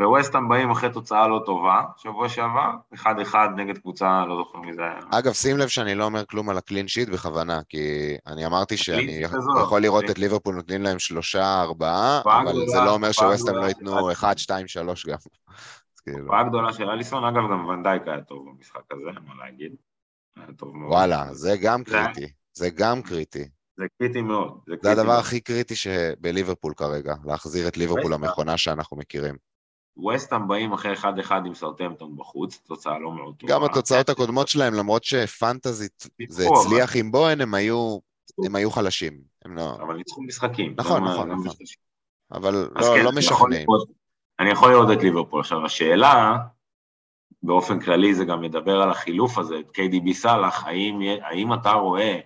וווסטהאם 0.00 0.48
באים 0.48 0.70
אחרי 0.70 0.90
תוצאה 0.90 1.28
לא 1.28 1.42
טובה, 1.46 1.82
שבוע 1.96 2.28
שעבר, 2.28 2.70
1-1 2.94 3.34
נגד 3.56 3.78
קבוצה, 3.78 4.24
לא 4.28 4.36
זוכר 4.36 4.58
מי 4.58 4.74
זה 4.74 4.82
היה. 4.82 4.98
אגב, 5.10 5.32
שים 5.32 5.58
לב 5.58 5.68
שאני 5.68 5.94
לא 5.94 6.04
אומר 6.04 6.24
כלום 6.24 6.50
על 6.50 6.58
הקלין 6.58 6.88
שיט 6.88 7.08
בכוונה, 7.08 7.60
כי 7.68 8.16
אני 8.26 8.46
אמרתי 8.46 8.76
שאני 8.76 9.22
יכול 9.62 9.82
לראות 9.82 10.10
את 10.10 10.18
ליברפול 10.18 10.54
נותנים 10.54 10.82
להם 10.82 10.98
שלושה, 10.98 11.60
ארבעה, 11.60 12.20
אבל 12.24 12.52
זה 12.66 12.80
לא 12.80 12.90
אומר 12.90 13.12
שווסטהאם 13.12 13.56
לא 13.56 13.66
ייתנו 13.66 14.12
1, 14.12 14.38
2, 14.38 14.68
3 14.68 15.06
גם. 15.06 15.16
כאילו. 16.00 16.24
הופעה 16.24 16.48
גדולה 16.48 16.72
של 16.72 16.90
אליסון, 16.90 17.24
אגב 17.24 17.42
גם 17.50 17.66
ונדייק 17.66 18.02
היה 18.06 18.20
טוב 18.20 18.48
במשחק 18.48 18.82
הזה, 18.90 19.20
מה 19.26 19.44
להגיד. 19.44 19.72
היה 20.36 20.46
טוב 20.56 20.76
מאוד. 20.76 20.92
וואלה, 20.92 21.34
זה 21.34 21.56
גם 21.62 21.84
קריטי, 21.84 22.32
זה 22.52 22.70
גם 22.70 23.02
קריטי. 23.02 23.48
זה 23.76 23.84
קריטי 23.98 24.22
מאוד. 24.22 24.60
זה, 24.66 24.74
זה 24.82 24.92
הדבר. 24.92 25.12
הכי 25.12 25.40
קריטי 25.40 25.76
שבליברפול 25.76 26.74
כרגע, 26.74 27.14
להחזיר 27.24 27.68
את 27.68 27.76
ליברפול 27.76 28.14
למכונה 28.14 28.56
שאנחנו 28.56 28.96
מכירים. 28.96 29.36
ווסטהאם 29.96 30.48
באים 30.48 30.72
אחרי 30.72 30.94
1-1 30.94 31.04
עם 31.46 31.54
סאוטהמפטון 31.54 32.16
בחוץ, 32.16 32.60
תוצאה 32.66 32.98
לא 32.98 33.12
מאוד 33.12 33.34
טובה. 33.36 33.52
גם 33.52 33.64
התוצאות 33.64 34.08
הקודמות 34.08 34.48
שלהם, 34.48 34.74
למרות 34.74 35.04
שפנטזית 35.04 36.06
זה 36.28 36.44
הצליח 36.48 36.96
עם 36.96 37.12
בוהן, 37.12 37.40
הם 37.40 37.54
היו, 37.54 37.98
הם 38.46 38.56
היו 38.56 38.70
חלשים. 38.70 39.20
הם 39.44 39.56
לא... 39.56 39.74
אבל 39.74 39.96
ניצחו 39.96 40.22
משחקים. 40.22 40.74
נכון, 40.76 41.04
נכון, 41.04 41.30
נכון. 41.30 41.52
אבל 42.32 42.54
לא, 42.54 42.96
כן, 42.96 43.04
לא 43.04 43.12
משכנעים. 43.12 43.66
אני 44.40 44.50
יכול 44.50 44.70
לראות 44.70 44.88
את 44.92 45.02
ליברפול. 45.02 45.40
עכשיו, 45.40 45.64
השאלה, 45.64 46.36
באופן 47.42 47.80
כללי 47.80 48.14
זה 48.14 48.24
גם 48.24 48.40
מדבר 48.40 48.82
על 48.82 48.90
החילוף 48.90 49.38
הזה, 49.38 49.54
את 49.58 49.76
KDB 49.76 50.12
סאלח, 50.12 50.64
האם, 50.66 51.00
האם 51.22 51.54
אתה 51.54 51.72
רואה 51.72 52.18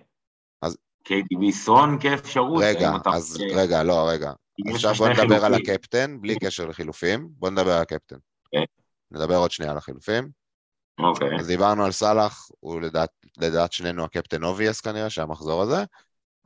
אז... 0.61 0.77
KDB 1.07 1.51
סון 1.51 1.97
כאפשרות? 2.01 2.63
רגע, 2.65 2.91
אז 3.05 3.37
רואה... 3.37 3.63
רגע, 3.63 3.83
לא, 3.83 4.09
רגע. 4.09 4.31
עכשיו 4.73 4.93
בוא 4.93 5.07
נדבר 5.07 5.23
חילופים. 5.23 5.43
על 5.43 5.53
הקפטן, 5.53 6.21
בלי 6.21 6.35
קשר 6.39 6.65
לחילופים, 6.65 7.29
בוא 7.31 7.49
נדבר 7.49 7.71
על 7.71 7.81
הקפטן. 7.81 8.15
Okay. 8.15 8.19
כן. 8.51 8.63
נדבר 9.11 9.35
עוד 9.35 9.51
שנייה 9.51 9.71
על 9.71 9.77
החילופים. 9.77 10.29
אוקיי. 10.99 11.35
Okay. 11.35 11.39
אז 11.39 11.47
דיברנו 11.47 11.85
על 11.85 11.91
סאלח, 11.91 12.49
הוא 12.59 12.81
לדעת, 12.81 13.09
לדעת 13.37 13.71
שנינו 13.71 14.03
הקפטן 14.03 14.43
obvious 14.43 14.81
כנראה, 14.81 15.09
שהמחזור 15.09 15.61
הזה. 15.61 15.83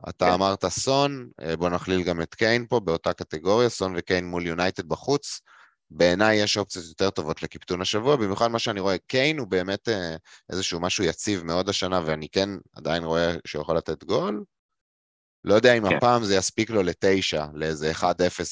אתה 0.08 0.26
כן. 0.26 0.32
אמרת 0.32 0.66
סון, 0.66 1.28
אה, 1.40 1.56
בוא 1.56 1.68
נכליל 1.68 2.02
גם 2.02 2.22
את 2.22 2.34
קיין 2.34 2.66
פה 2.66 2.80
באותה 2.80 3.12
קטגוריה, 3.12 3.68
סון 3.68 3.94
וקיין 3.96 4.26
מול 4.26 4.46
יונייטד 4.46 4.88
בחוץ. 4.88 5.40
בעיניי 5.90 6.36
יש 6.36 6.58
אופציות 6.58 6.86
יותר 6.86 7.10
טובות 7.10 7.42
לקיפטון 7.42 7.80
השבוע, 7.80 8.16
במיוחד 8.16 8.48
מה 8.48 8.58
שאני 8.58 8.80
רואה, 8.80 8.98
קיין 8.98 9.38
הוא 9.38 9.48
באמת 9.48 9.88
אה, 9.88 10.16
איזשהו 10.50 10.80
משהו 10.80 11.04
יציב 11.04 11.42
מאוד 11.42 11.68
השנה, 11.68 12.00
ואני 12.06 12.28
כן 12.28 12.48
עדיין 12.76 13.04
רואה 13.04 13.34
שהוא 13.46 13.62
יכול 13.62 13.76
לתת 13.76 14.04
גול. 14.04 14.44
לא 15.44 15.54
יודע 15.54 15.74
אם 15.74 15.88
כן. 15.88 15.96
הפעם 15.96 16.24
זה 16.24 16.36
יספיק 16.36 16.70
לו 16.70 16.82
לתשע, 16.82 17.46
לאיזה 17.54 17.92
1-0 17.92 18.02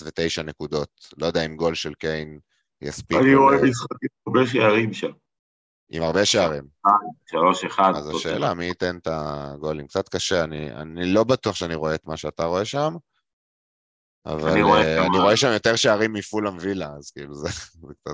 ותשע 0.04 0.42
נקודות. 0.42 0.88
לא 1.18 1.26
יודע 1.26 1.46
אם 1.46 1.56
גול 1.56 1.74
של 1.74 1.94
קיין 1.94 2.38
יספיק 2.82 3.18
לו. 3.18 3.24
אני 3.24 3.34
רואה 3.34 3.56
משחקים 3.56 4.08
הרבה 4.26 4.46
שערים 4.46 4.92
שם. 4.92 5.10
עם 5.90 6.02
הרבה 6.02 6.24
שערים. 6.24 6.64
שלוש 7.26 7.64
אחד. 7.64 7.92
אז 7.96 8.08
השאלה, 8.08 8.54
מי 8.54 8.64
ייתן 8.64 8.96
את 8.96 9.08
הגולים? 9.10 9.86
קצת 9.86 10.08
קשה, 10.08 10.44
אני, 10.44 10.72
אני 10.72 11.06
לא 11.06 11.24
בטוח 11.24 11.54
שאני 11.54 11.74
רואה 11.74 11.94
את 11.94 12.06
מה 12.06 12.16
שאתה 12.16 12.44
רואה 12.44 12.64
שם, 12.64 12.96
אבל 14.26 14.50
אני 14.50 14.62
רואה, 14.62 15.06
אני 15.06 15.18
רואה 15.18 15.36
שם 15.36 15.48
יותר 15.52 15.76
שערים 15.76 16.12
מפולאם 16.12 16.56
וילה, 16.60 16.88
אז 16.98 17.10
כאילו 17.10 17.34
זה... 17.34 17.48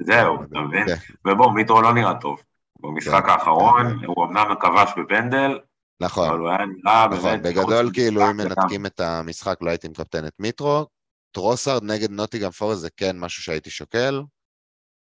זהו, 0.03 0.43
אתה 0.45 0.59
מבין? 0.61 0.87
כן. 0.87 1.31
ובוא, 1.31 1.53
מיטרו 1.53 1.83
לא 1.83 1.95
נראה 1.95 2.15
טוב. 2.21 2.43
במשחק 2.81 3.25
כן. 3.25 3.31
האחרון, 3.31 4.05
הוא 4.07 4.25
אמנם 4.25 4.55
כבש 4.61 4.91
בפנדל, 4.97 5.59
נכון, 6.01 6.29
אבל 6.29 6.39
הוא 6.39 6.49
היה 6.49 6.59
נראה 6.59 7.07
נכון, 7.07 7.23
באמת... 7.23 7.43
בגדול, 7.43 7.91
כאילו, 7.93 8.31
אם 8.31 8.37
מנתקים 8.37 8.87
את 8.87 9.01
המשחק, 9.01 9.57
לא 9.61 9.71
הייתי 9.71 9.89
מקפטן 9.89 10.27
את 10.27 10.33
מיטרו. 10.39 10.87
טרוסארד 11.35 11.85
נגד 11.85 12.11
נוטינגהאם 12.11 12.51
פורסט 12.51 12.79
זה 12.79 12.89
כן 12.97 13.19
משהו 13.19 13.43
שהייתי 13.43 13.71
שוקל. 13.71 14.23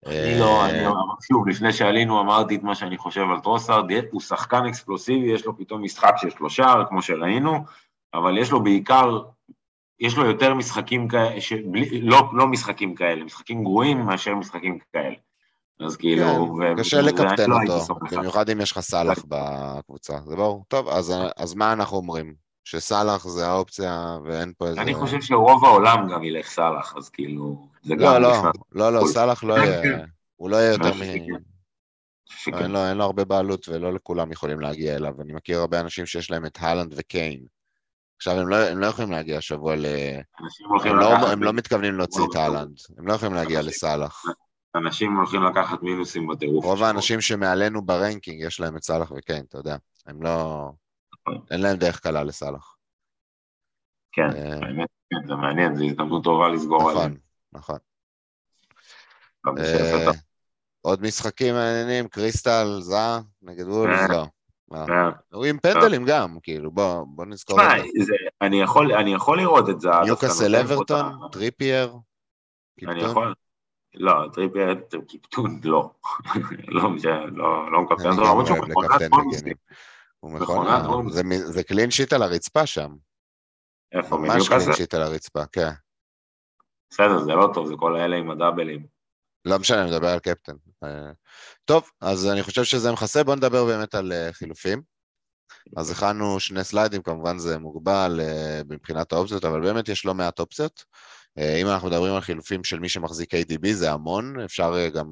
אני 0.07 0.39
לא, 0.41 0.65
אני 0.67 0.85
לא, 0.85 0.95
שוב, 1.29 1.49
לפני 1.49 1.73
שעלינו 1.73 2.21
אמרתי 2.21 2.57
את 2.57 2.63
מה 2.63 2.75
שאני 2.75 2.99
חושב 2.99 3.21
על 3.21 3.41
טרוסארד, 3.41 3.85
הוא 4.11 4.21
שחקן 4.21 4.67
אקספלוסיבי, 4.67 5.33
יש 5.33 5.47
לו 5.47 5.57
פתאום 5.57 5.83
משחק 5.83 6.15
שיש 6.17 6.39
לו 6.41 6.51
שער, 6.51 6.85
כמו 6.89 7.03
שראינו, 7.03 7.65
אבל 8.15 8.39
יש 8.39 8.51
לו 8.51 8.63
בעיקר, 8.63 9.19
יש 10.03 10.17
לו 10.17 10.27
יותר 10.27 10.55
משחקים 10.55 11.09
כאלה, 11.09 11.31
לא, 12.01 12.23
לא 12.33 12.47
משחקים 12.47 12.95
כאלה, 12.95 13.25
משחקים 13.25 13.65
גרועים 13.65 14.01
מאשר 14.01 14.35
משחקים 14.35 14.79
כאלה. 14.93 15.15
אז 15.81 15.97
כאילו... 15.97 16.57
כן, 16.61 16.77
קשה 16.79 17.01
לקפטן 17.01 17.51
לא 17.51 17.57
אותו, 17.63 17.95
במיוחד 18.17 18.51
אם 18.51 18.61
יש 18.61 18.73
לך 18.73 18.81
סאלח 18.81 19.19
בקבוצה, 19.29 20.19
זה 20.27 20.37
ברור. 20.37 20.65
טוב, 20.69 20.89
אז, 20.89 21.13
אז 21.37 21.55
מה 21.55 21.73
אנחנו 21.73 21.97
אומרים? 21.97 22.35
שסאלח 22.65 23.29
זה 23.29 23.47
האופציה 23.47 24.19
ואין 24.25 24.53
פה 24.59 24.67
איזה... 24.67 24.81
אני 24.81 24.95
חושב 24.95 25.21
שרוב 25.21 25.65
העולם 25.65 26.09
גם 26.13 26.25
ילך 26.25 26.47
סאלח, 26.47 26.95
אז 26.97 27.09
כאילו... 27.09 27.69
זה 27.83 27.95
לא, 27.95 28.15
גם 28.15 28.23
לא, 28.23 28.33
לא, 28.73 28.93
לא, 28.93 29.07
סאלח 29.07 29.45
לא 29.45 29.55
יהיה... 29.55 30.05
הוא 30.37 30.51
לא 30.51 30.57
יהיה 30.57 30.73
יותר 30.73 30.95
מ... 30.95 31.03
אין, 31.03 32.71
לו, 32.71 32.87
אין 32.89 32.97
לו 32.97 33.05
הרבה 33.05 33.25
בעלות 33.25 33.69
ולא 33.69 33.93
לכולם 33.95 34.33
יכולים 34.33 34.61
להגיע 34.61 34.97
אליו. 34.97 35.15
אני 35.21 35.33
מכיר 35.33 35.59
הרבה 35.59 35.81
אנשים 35.81 36.07
שיש 36.07 36.31
להם 36.31 36.47
את 36.47 36.59
הלנד 36.61 36.95
וקיין. 36.97 37.41
עכשיו, 38.23 38.38
הם 38.38 38.49
לא, 38.49 38.57
הם 38.57 38.79
לא 38.79 38.87
יכולים 38.87 39.11
להגיע 39.11 39.38
השבוע 39.38 39.76
ל... 39.76 39.87
הם 40.85 40.97
לא, 40.97 41.31
הם 41.33 41.43
לא 41.43 41.52
מתכוונים 41.52 41.95
להוציא 41.95 42.23
את 42.31 42.37
האלנד. 42.37 42.79
הם 42.99 43.07
לא 43.07 43.12
יכולים 43.12 43.35
להגיע 43.35 43.62
לסאלח. 43.62 44.25
אנשים 44.76 45.17
הולכים 45.17 45.43
לקחת 45.43 45.83
מינוסים 45.83 46.26
בטירוף. 46.26 46.64
רוב 46.64 46.83
האנשים 46.83 47.21
שמעלינו 47.21 47.83
ב 47.83 47.90
ranking 47.90 48.43
יש 48.43 48.61
להם 48.61 48.76
את 48.76 48.83
סאלח 48.83 49.12
וקיין, 49.17 49.45
אתה 49.49 49.59
יודע. 49.59 49.76
הם 50.07 50.23
לא... 50.23 50.71
אין 51.50 51.61
להם 51.61 51.76
דרך 51.76 52.00
קלה 52.00 52.25
לסאלח. 52.25 52.76
כן, 54.12 54.31
אה, 54.37 54.55
האמת, 54.55 54.88
כן, 55.11 55.26
זה 55.26 55.35
מעניין, 55.35 55.75
זו 55.75 55.85
הזדמנות 55.85 56.25
טובה 56.25 56.49
לסגור 56.49 56.91
עליהם. 56.91 57.17
נכון, 57.52 57.79
נכון. 59.45 60.12
עוד 60.81 61.02
משחקים 61.02 61.55
מעניינים, 61.55 62.09
קריסטל, 62.09 62.79
זה 62.81 62.97
נגד 63.43 63.69
וולבס, 63.69 64.01
אה, 64.00 64.09
לא. 64.09 64.26
הוא 65.33 65.45
עם 65.45 65.59
פנדלים 65.59 66.05
גם, 66.05 66.38
כאילו, 66.43 66.71
בוא 67.07 67.26
נזכור 67.26 67.61
את 67.62 68.05
זה. 68.05 68.14
אני 68.91 69.12
יכול 69.14 69.38
לראות 69.38 69.69
את 69.69 69.81
זה. 69.81 69.91
ניוקאסל 70.07 70.57
אברטון, 70.57 71.29
טריפייר, 71.33 71.95
יכול, 72.79 73.35
לא, 73.95 74.12
טריפייר, 74.33 74.75
קיפטון, 75.09 75.61
לא. 75.64 75.91
לא, 76.69 77.73
לא 77.73 77.83
מקפטן 77.83 78.11
אותו, 78.11 78.23
למרות 78.23 78.47
שהוא 78.47 78.59
מכונת 78.59 79.11
בונוסים. 79.11 79.55
זה, 81.09 81.23
זה 81.45 81.64
clean 81.65 81.91
sheet 81.91 82.12
על 82.12 82.23
הרצפה 82.23 82.67
שם. 82.67 82.95
איפה, 83.93 84.17
ממש 84.17 84.49
clean 84.49 84.73
sheet 84.73 84.95
על 84.95 85.02
הרצפה, 85.02 85.47
כן. 85.52 85.71
בסדר, 86.91 87.19
זה 87.19 87.33
לא 87.33 87.50
טוב, 87.55 87.67
זה 87.67 87.75
כל 87.76 87.97
האלה 87.97 88.17
עם 88.17 88.31
הדאבלים. 88.31 88.92
לא 89.45 89.59
משנה, 89.59 89.83
אני 89.83 89.91
מדבר 89.91 90.09
על 90.09 90.19
קפטן. 90.19 90.53
אה, 90.85 91.11
טוב, 91.65 91.91
אז 92.01 92.27
אני 92.27 92.43
חושב 92.43 92.65
שזה 92.65 92.93
מכסה, 92.93 93.25
בואו 93.25 93.37
נדבר 93.37 93.65
באמת 93.65 93.95
על 93.95 94.13
אה, 94.13 94.33
חילופים. 94.33 94.83
אז 95.77 95.91
הכנו 95.91 96.41
שני 96.41 96.65
סליידים, 96.65 97.03
כמובן 97.03 97.39
זה 97.39 97.59
מוגבל 97.59 98.21
אה, 98.23 98.61
מבחינת 98.69 99.13
האופציות, 99.13 99.45
אבל 99.45 99.61
באמת 99.61 99.89
יש 99.89 100.05
לא 100.05 100.15
מעט 100.15 100.39
אופציות. 100.39 100.85
אם 101.61 101.67
אנחנו 101.67 101.89
מדברים 101.89 102.15
על 102.15 102.21
חילופים 102.21 102.65
של 102.65 102.79
מי 102.79 102.89
שמחזיק 102.89 103.35
ADB, 103.35 103.73
זה 103.73 103.93
המון, 103.93 104.41
אפשר 104.41 104.89
גם 104.89 105.07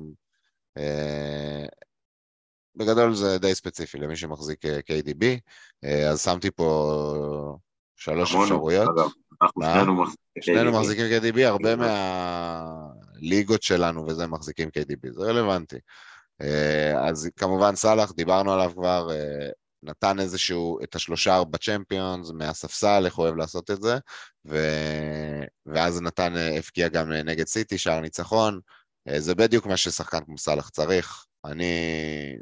בגדול 2.76 3.14
זה 3.14 3.38
די 3.38 3.54
ספציפי 3.54 3.98
למי 3.98 4.16
שמחזיק 4.16 4.64
KDB, 4.64 5.24
אז 6.10 6.22
שמתי 6.22 6.50
פה 6.50 7.58
שלוש 7.96 8.34
אפשרויות. 8.34 8.88
שנינו 10.40 10.72
מחזיקים 10.72 11.04
KDB, 11.06 11.40
הרבה 11.46 11.76
מהליגות 13.20 13.62
שלנו 13.62 14.06
וזה 14.06 14.26
מחזיקים 14.26 14.68
KDB, 14.68 15.12
זה 15.12 15.22
רלוונטי. 15.22 15.76
אה, 16.42 17.08
אז 17.08 17.30
כמובן 17.36 17.76
סאלח, 17.76 18.12
דיברנו 18.12 18.52
עליו 18.52 18.72
כבר, 18.74 19.08
נתן 19.82 20.20
איזשהו, 20.20 20.78
את 20.82 20.94
השלושה 20.94 21.44
בצ'מפיונס 21.44 22.30
מהספסל, 22.30 23.02
איך 23.04 23.14
הוא 23.14 23.24
אוהב 23.24 23.36
לעשות 23.36 23.70
את 23.70 23.82
זה, 23.82 23.98
ו... 24.48 24.58
ואז 25.66 26.00
נתן, 26.00 26.34
הפקיע 26.58 26.88
גם 26.88 27.12
נגד 27.12 27.46
סיטי, 27.46 27.78
שער 27.78 28.00
ניצחון, 28.00 28.60
זה 29.16 29.34
בדיוק 29.34 29.66
מה 29.66 29.76
ששחקן 29.76 30.24
כמו 30.24 30.38
סאלח 30.38 30.68
צריך, 30.68 31.24
אני, 31.44 31.74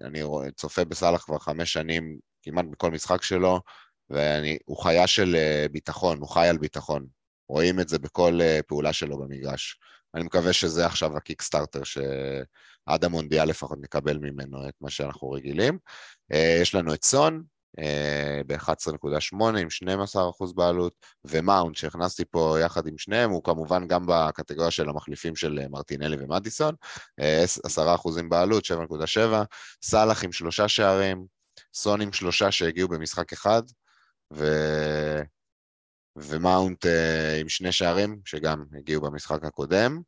אני 0.02 0.22
צופה 0.56 0.84
בסאלח 0.84 1.24
כבר 1.24 1.38
חמש 1.38 1.72
שנים, 1.72 2.18
כמעט 2.42 2.64
בכל 2.70 2.90
משחק 2.90 3.22
שלו, 3.22 3.60
והוא 4.10 4.82
חיה 4.82 5.06
של 5.06 5.36
אה, 5.36 5.66
ביטחון, 5.72 6.18
הוא 6.18 6.28
חי 6.28 6.48
על 6.48 6.58
ביטחון. 6.58 7.06
רואים 7.48 7.80
את 7.80 7.88
זה 7.88 7.98
בכל 7.98 8.38
אה, 8.40 8.60
פעולה 8.66 8.92
שלו 8.92 9.18
במגרש. 9.18 9.78
אני 10.14 10.24
מקווה 10.24 10.52
שזה 10.52 10.86
עכשיו 10.86 11.16
ה 11.16 11.22
kickstarter 11.22 11.84
שעד 11.84 13.04
המונדיאל 13.04 13.48
לפחות 13.48 13.78
נקבל 13.80 14.18
ממנו 14.18 14.68
את 14.68 14.74
מה 14.80 14.90
שאנחנו 14.90 15.30
רגילים. 15.30 15.78
אה, 16.32 16.58
יש 16.62 16.74
לנו 16.74 16.94
את 16.94 17.04
סון, 17.04 17.42
אה, 17.78 18.40
ב-11.8 18.46 19.58
עם 19.58 19.68
12% 19.70 20.52
בעלות, 20.54 20.92
ומאונט 21.24 21.76
שהכנסתי 21.76 22.24
פה 22.24 22.56
יחד 22.60 22.86
עם 22.86 22.98
שניהם, 22.98 23.30
הוא 23.30 23.44
כמובן 23.44 23.88
גם 23.88 24.06
בקטגוריה 24.06 24.70
של 24.70 24.88
המחליפים 24.88 25.36
של 25.36 25.58
אה, 25.62 25.68
מרטינלי 25.68 26.16
ומדיסון, 26.20 26.74
10% 27.20 28.18
אה, 28.18 28.22
בעלות, 28.28 28.64
7.7, 28.64 29.20
סאלח 29.82 30.24
עם 30.24 30.32
שלושה 30.32 30.68
שערים, 30.68 31.24
סון 31.74 32.00
עם 32.00 32.12
שלושה 32.12 32.50
שהגיעו 32.50 32.88
במשחק 32.88 33.32
אחד, 33.32 33.62
ו... 34.32 34.44
ומאונט 36.20 36.86
עם 37.40 37.48
שני 37.48 37.72
שערים 37.72 38.18
שגם 38.24 38.64
הגיעו 38.78 39.02
במשחק 39.02 39.44
הקודם. 39.44 40.00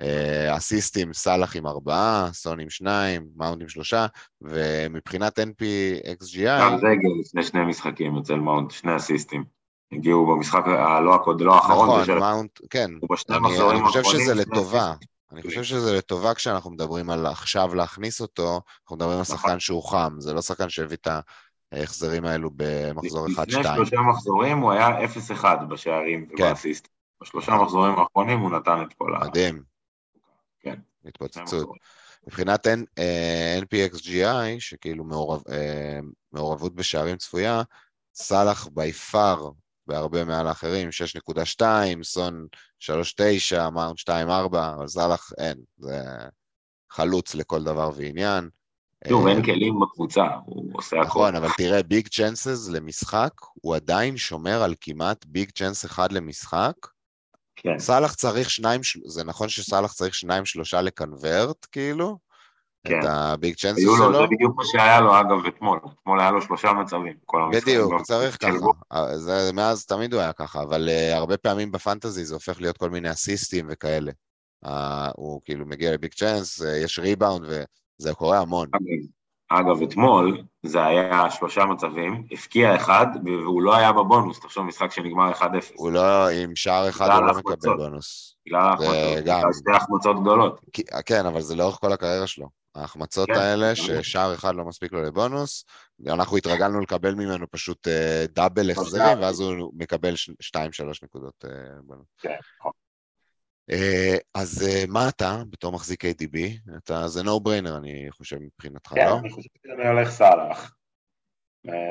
אה, 0.00 0.56
אסיסטים, 0.56 1.12
סאלח 1.12 1.56
עם 1.56 1.66
ארבעה, 1.66 2.28
סון 2.32 2.60
עם 2.60 2.70
שניים, 2.70 3.26
מאונט 3.36 3.62
עם 3.62 3.68
שלושה, 3.68 4.06
ומבחינת 4.40 5.38
NPXGI... 5.38 6.60
גם 6.60 6.74
הגיע 6.74 7.10
לפני 7.20 7.42
שני 7.42 7.64
משחקים 7.64 8.18
אצל 8.18 8.34
מאונט, 8.34 8.70
שני 8.70 8.96
אסיסטים. 8.96 9.44
הגיעו 9.92 10.26
במשחק 10.26 10.62
הלא 10.66 11.14
קודם, 11.14 11.40
לא 11.40 11.54
האחרון. 11.54 11.88
נכון, 11.88 12.04
של... 12.04 12.18
מאונט, 12.18 12.58
כן. 12.70 12.90
אני, 13.30 13.70
אני 13.70 13.82
חושב 13.86 14.02
שזה 14.02 14.34
לטובה. 14.34 14.94
אני 15.32 15.42
חושב 15.42 15.62
שזה 15.62 15.96
לטובה 15.96 16.34
כשאנחנו 16.34 16.70
מדברים 16.70 17.10
על 17.10 17.26
עכשיו 17.26 17.74
להכניס 17.74 18.20
אותו, 18.20 18.60
אנחנו 18.82 18.96
מדברים 18.96 19.18
על 19.18 19.24
שחקן 19.24 19.46
נכון. 19.46 19.60
שהוא 19.60 19.82
חם, 19.82 20.14
זה 20.18 20.34
לא 20.34 20.42
שחקן 20.42 20.68
שהביא 20.68 20.96
את 20.96 21.08
ההחזרים 21.72 22.24
האלו 22.24 22.50
במחזור 22.56 23.26
1-2. 23.26 23.30
לפני 23.30 23.62
שלושה 23.62 23.96
מחזורים 24.00 24.58
הוא 24.58 24.72
היה 24.72 24.88
0-1 25.42 25.44
בשערים 25.68 26.26
כן. 26.26 26.34
ובאסיסט. 26.34 26.88
בשלושה 27.22 27.52
מחזורים 27.54 27.98
האחרונים 27.98 28.38
הוא 28.38 28.50
נתן 28.50 28.82
את 28.82 28.94
כל 28.98 29.14
ה... 29.14 29.18
מדהים. 29.18 29.62
כן. 30.60 30.80
התפוצצות. 31.04 31.68
מבחינת 32.26 32.66
NPXGI, 33.62 34.58
שכאילו 34.58 35.04
מעורב, 35.04 35.42
מעורבות 36.32 36.74
בשערים 36.74 37.16
צפויה, 37.16 37.62
סאלח 38.14 38.68
בי 38.72 38.92
פאר 38.92 39.50
בהרבה 39.86 40.24
מעל 40.24 40.48
האחרים, 40.48 40.88
6.2, 41.60 41.62
סון 42.02 42.46
3.9, 42.80 43.70
מאונט 43.70 43.98
2.4, 43.98 44.10
אבל 44.76 44.88
סאלח 44.88 45.32
אין, 45.38 45.56
זה 45.78 46.02
חלוץ 46.90 47.34
לכל 47.34 47.62
דבר 47.62 47.90
ועניין. 47.96 48.48
שוב, 49.08 49.26
אין 49.26 49.44
כלים 49.44 49.80
בקבוצה, 49.80 50.24
הוא 50.44 50.70
עושה 50.72 50.96
הכול. 50.96 51.06
נכון, 51.06 51.36
אבל 51.36 51.48
תראה, 51.56 51.82
big 51.82 52.08
chances 52.08 52.68
למשחק, 52.68 53.32
הוא 53.54 53.76
עדיין 53.76 54.16
שומר 54.16 54.62
על 54.62 54.74
כמעט 54.80 55.24
big 55.28 55.50
chance 55.50 55.84
אחד 55.84 56.12
למשחק. 56.12 56.74
כן. 57.56 57.78
סאלח 57.78 58.14
צריך 58.14 58.50
שניים, 58.50 58.80
זה 59.06 59.24
נכון 59.24 59.48
שסאלח 59.48 59.92
צריך 59.92 60.14
שניים 60.14 60.44
שלושה 60.44 60.80
ל 60.80 60.90
convert, 60.90 61.66
כאילו? 61.72 62.18
כן. 62.86 63.00
את 63.00 63.04
ה 63.08 63.20
big 63.20 63.54
chances 63.54 63.82
שלו. 63.82 64.10
לו, 64.10 64.12
זה 64.12 64.26
בדיוק 64.30 64.56
מה 64.56 64.62
שהיה 64.64 65.00
לו, 65.00 65.20
אגב, 65.20 65.46
אתמול. 65.48 65.80
אתמול 66.00 66.20
היה 66.20 66.30
לו 66.30 66.42
שלושה 66.42 66.72
מצבים. 66.72 67.16
בדיוק, 67.52 67.92
הוא 67.92 68.02
צריך 68.02 68.38
ככה. 68.40 69.16
זה, 69.16 69.50
מאז 69.54 69.86
תמיד 69.86 70.12
הוא 70.12 70.22
היה 70.22 70.32
ככה, 70.32 70.62
אבל 70.62 70.88
uh, 70.88 71.16
הרבה 71.16 71.36
פעמים 71.36 71.72
בפנטזי 71.72 72.24
זה 72.24 72.34
הופך 72.34 72.60
להיות 72.60 72.78
כל 72.78 72.90
מיני 72.90 73.10
אסיסטים 73.10 73.66
וכאלה. 73.70 74.12
Uh, 74.64 74.68
הוא 75.16 75.40
כאילו 75.44 75.66
מגיע 75.66 75.92
לביג 75.92 76.14
צ'אנס, 76.14 76.62
uh, 76.62 76.66
יש 76.66 76.98
ריבאונד, 76.98 77.46
וזה 78.00 78.14
קורה 78.14 78.38
המון. 78.38 78.68
אגב, 79.48 79.82
אתמול 79.82 80.42
זה 80.62 80.84
היה 80.84 81.30
שלושה 81.30 81.64
מצבים, 81.64 82.24
הפקיע 82.30 82.76
אחד, 82.76 83.06
והוא 83.24 83.62
לא 83.62 83.76
היה 83.76 83.92
בבונוס, 83.92 84.40
תחשוב 84.40 84.64
משחק 84.64 84.92
שנגמר 84.92 85.32
1-0. 85.32 85.42
הוא 85.74 85.90
לא, 85.90 86.28
עם 86.28 86.56
שער 86.56 86.88
אחד 86.88 87.10
הוא 87.10 87.26
לא 87.26 87.34
מקבל 87.34 87.76
בונוס. 87.76 88.36
בגלל 88.46 88.60
ההחמצות, 88.60 89.18
בגלל 89.18 89.42
שתי 89.52 89.70
החמצות 89.76 90.20
גדולות. 90.20 90.60
כן, 91.06 91.26
אבל 91.26 91.40
זה 91.40 91.56
לאורך 91.56 91.74
כל 91.74 91.92
הקריירה 91.92 92.26
שלו. 92.26 92.48
ההחמצות 92.74 93.28
כן, 93.28 93.34
האלה, 93.34 93.74
ששער 93.74 94.34
אחד 94.34 94.54
לא 94.54 94.64
מספיק 94.64 94.92
לו 94.92 95.02
לבונוס, 95.02 95.64
אנחנו 96.06 96.36
התרגלנו 96.36 96.80
לקבל 96.80 97.14
ממנו 97.14 97.50
פשוט 97.50 97.88
uh, 97.88 97.90
דאבל 98.34 98.70
החזרים, 98.70 99.18
ואז 99.20 99.40
הוא 99.40 99.72
מקבל 99.74 100.14
2-3 100.14 100.56
נקודות 101.02 101.44
uh, 101.44 101.48
בונוס. 101.82 102.06
כן, 102.18 102.36
נכון. 102.60 102.72
Uh, 103.70 104.18
אז 104.34 104.64
uh, 104.68 104.90
מה 104.90 105.08
אתה, 105.08 105.42
בתור 105.50 105.72
מחזיק 105.72 106.04
ADB? 106.04 106.38
אתה, 106.76 107.08
זה 107.08 107.20
no 107.20 107.40
brainer, 107.46 107.76
אני 107.76 108.06
חושב, 108.10 108.38
מבחינתך, 108.38 108.90
כן, 108.90 109.06
לא? 109.06 109.12
כן, 109.12 109.18
אני 109.18 109.30
חושב 109.30 109.48
שאני 109.66 109.88
הולך 109.88 110.10
סאלח. 110.10 110.74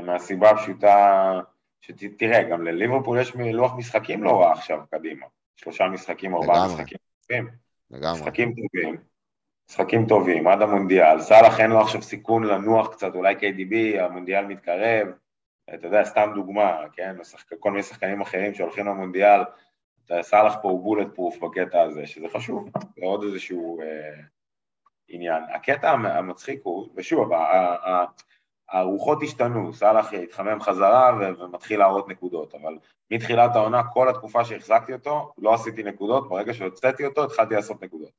מהסיבה 0.04 0.50
הפשוטה, 0.50 1.40
שתראה, 1.82 2.44
גם 2.44 2.64
לליברפול 2.64 3.20
יש 3.20 3.36
לוח 3.36 3.74
משחקים 3.78 4.24
לא 4.24 4.42
רע 4.42 4.52
עכשיו 4.52 4.80
קדימה. 4.92 5.26
שלושה 5.56 5.88
משחקים, 5.88 6.36
ארבעה 6.36 6.66
משחקים 6.66 6.98
טובים. 7.28 7.48
לגמרי. 7.92 8.22
משחקים 8.22 8.54
טובים. 8.56 8.98
משחקים 9.70 10.06
טובים, 10.08 10.48
עד 10.48 10.62
המונדיאל. 10.62 11.22
סאלח 11.22 11.60
אין 11.60 11.70
לו 11.70 11.82
עכשיו 11.82 12.02
סיכון 12.02 12.44
לנוח 12.44 12.94
קצת, 12.94 13.16
אולי 13.16 13.36
KDB, 13.36 14.02
המונדיאל 14.02 14.46
מתקרב. 14.46 15.08
אתה 15.76 15.88
יודע, 15.88 16.04
סתם 16.04 16.32
דוגמה, 16.36 16.78
כן? 16.94 17.16
כל 17.60 17.72
מיני 17.72 17.84
שחקנים 17.84 18.22
אחרים 18.22 18.54
שהולכים 18.54 18.86
למונדיאל, 18.86 19.42
סאלח 20.22 20.54
פה 20.62 20.70
הוא 20.70 20.84
בולט 20.84 21.16
פרוף 21.16 21.38
בקטע 21.38 21.82
הזה, 21.82 22.08
שזה 22.08 22.26
חשוב, 22.34 22.70
זה 22.98 23.06
עוד 23.06 23.24
איזשהו 23.24 23.82
אה, 23.82 24.22
עניין. 25.08 25.44
הקטע 25.56 25.92
המצחיק 25.92 26.62
הוא, 26.64 26.90
ושוב, 26.96 27.30
הרוחות 28.70 29.24
השתנו, 29.24 29.74
סאלח 29.74 30.14
התחמם 30.14 30.62
חזרה 30.62 31.18
ומתחיל 31.40 31.80
להראות 31.80 32.10
נקודות, 32.10 32.56
אבל 32.56 32.78
מתחילת 33.12 33.56
העונה, 33.56 33.82
כל 33.94 34.10
התקופה 34.10 34.46
שהחזקתי 34.46 34.94
אותו, 34.94 35.34
לא 35.38 35.54
עשיתי 35.54 35.84
נקודות, 35.84 36.30
ברגע 36.30 36.54
שהוצאתי 36.54 37.06
אותו, 37.06 37.24
התחלתי 37.24 37.56
לעשות 37.56 37.84
נקודות. 37.84 38.12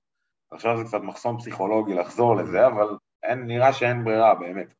עכשיו 0.51 0.79
זה 0.79 0.85
קצת 0.85 1.01
מחסום 1.03 1.39
פסיכולוגי 1.39 1.95
לחזור 1.95 2.37
לזה, 2.37 2.67
אבל 2.67 2.97
אין, 3.23 3.47
נראה 3.47 3.73
שאין 3.73 4.05
ברירה, 4.05 4.35
באמת. 4.35 4.75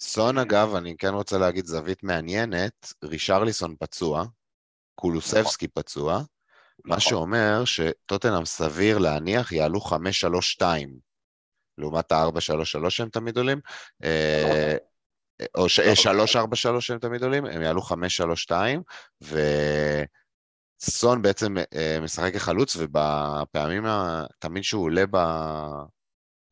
סון, 0.00 0.38
אגב, 0.38 0.74
אני 0.74 0.96
כן 0.96 1.14
רוצה 1.14 1.38
להגיד 1.38 1.64
זווית 1.64 2.02
מעניינת, 2.02 2.92
רישרליסון 3.04 3.74
פצוע, 3.78 4.24
קולוסבסקי. 4.94 5.68
פצוע, 5.68 6.18
מה 6.84 6.96
נכון. 6.96 7.10
שאומר 7.10 7.64
שטוטנאם 7.64 8.44
סביר 8.44 8.98
להניח 8.98 9.52
יעלו 9.52 9.80
5-3-2, 9.80 10.62
לעומת 11.78 12.12
ה-4-3-3 12.12 12.90
שהם 12.90 13.08
תמיד 13.08 13.36
עולים, 13.36 13.60
אה, 14.04 14.76
או 15.54 15.66
3-4-3 15.66 16.80
שהם 16.80 16.98
תמיד 16.98 17.22
עולים, 17.22 17.46
הם 17.46 17.62
יעלו 17.62 17.80
5-3-2, 17.82 18.52
וסון 20.80 21.22
בעצם 21.22 21.54
אה, 21.74 21.98
משחק 22.02 22.32
כחלוץ, 22.34 22.76
ובפעמים, 22.76 23.84
תמיד 24.38 24.62
שהוא 24.62 24.84
עולה 24.84 25.04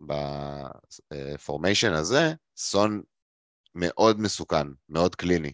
בפורמיישן 0.00 1.92
הזה, 1.92 2.32
סון 2.56 3.02
מאוד 3.74 4.20
מסוכן, 4.20 4.66
מאוד 4.88 5.14
קליני. 5.14 5.52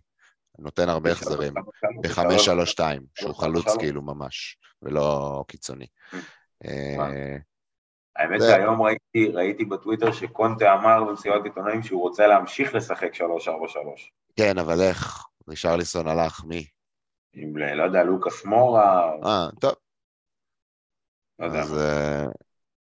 נותן 0.61 0.88
הרבה 0.88 1.12
החזרים, 1.12 1.55
ב-5-3-2, 2.03 2.81
שהוא 3.14 3.35
חלוץ 3.35 3.77
כאילו 3.79 4.03
ממש, 4.03 4.59
ולא 4.83 5.44
קיצוני. 5.49 5.87
אה, 6.64 7.37
האמת 8.16 8.40
שהיום 8.40 8.83
ראיתי, 8.83 9.29
ראיתי 9.33 9.64
בטוויטר 9.64 10.12
שקונטה 10.12 10.75
אמר 10.75 11.05
במסיבת 11.05 11.44
עיתונאים 11.44 11.83
שהוא 11.83 12.03
רוצה 12.03 12.27
להמשיך 12.27 12.75
לשחק 12.75 13.14
3-4-3. 13.14 13.20
כן, 14.37 14.59
אבל 14.59 14.81
איך? 14.81 15.27
רישרליסון 15.49 16.07
הלך, 16.07 16.44
מי? 16.44 16.66
עם, 17.33 17.57
לא 17.57 17.83
יודע, 17.83 18.05
לוקאס 18.05 18.44
מורה. 18.44 19.12
אה, 19.25 19.49
טוב. 19.61 19.73
לא 21.38 21.44
יודע. 21.44 21.61
אז 21.61 21.79
אה, 21.79 22.27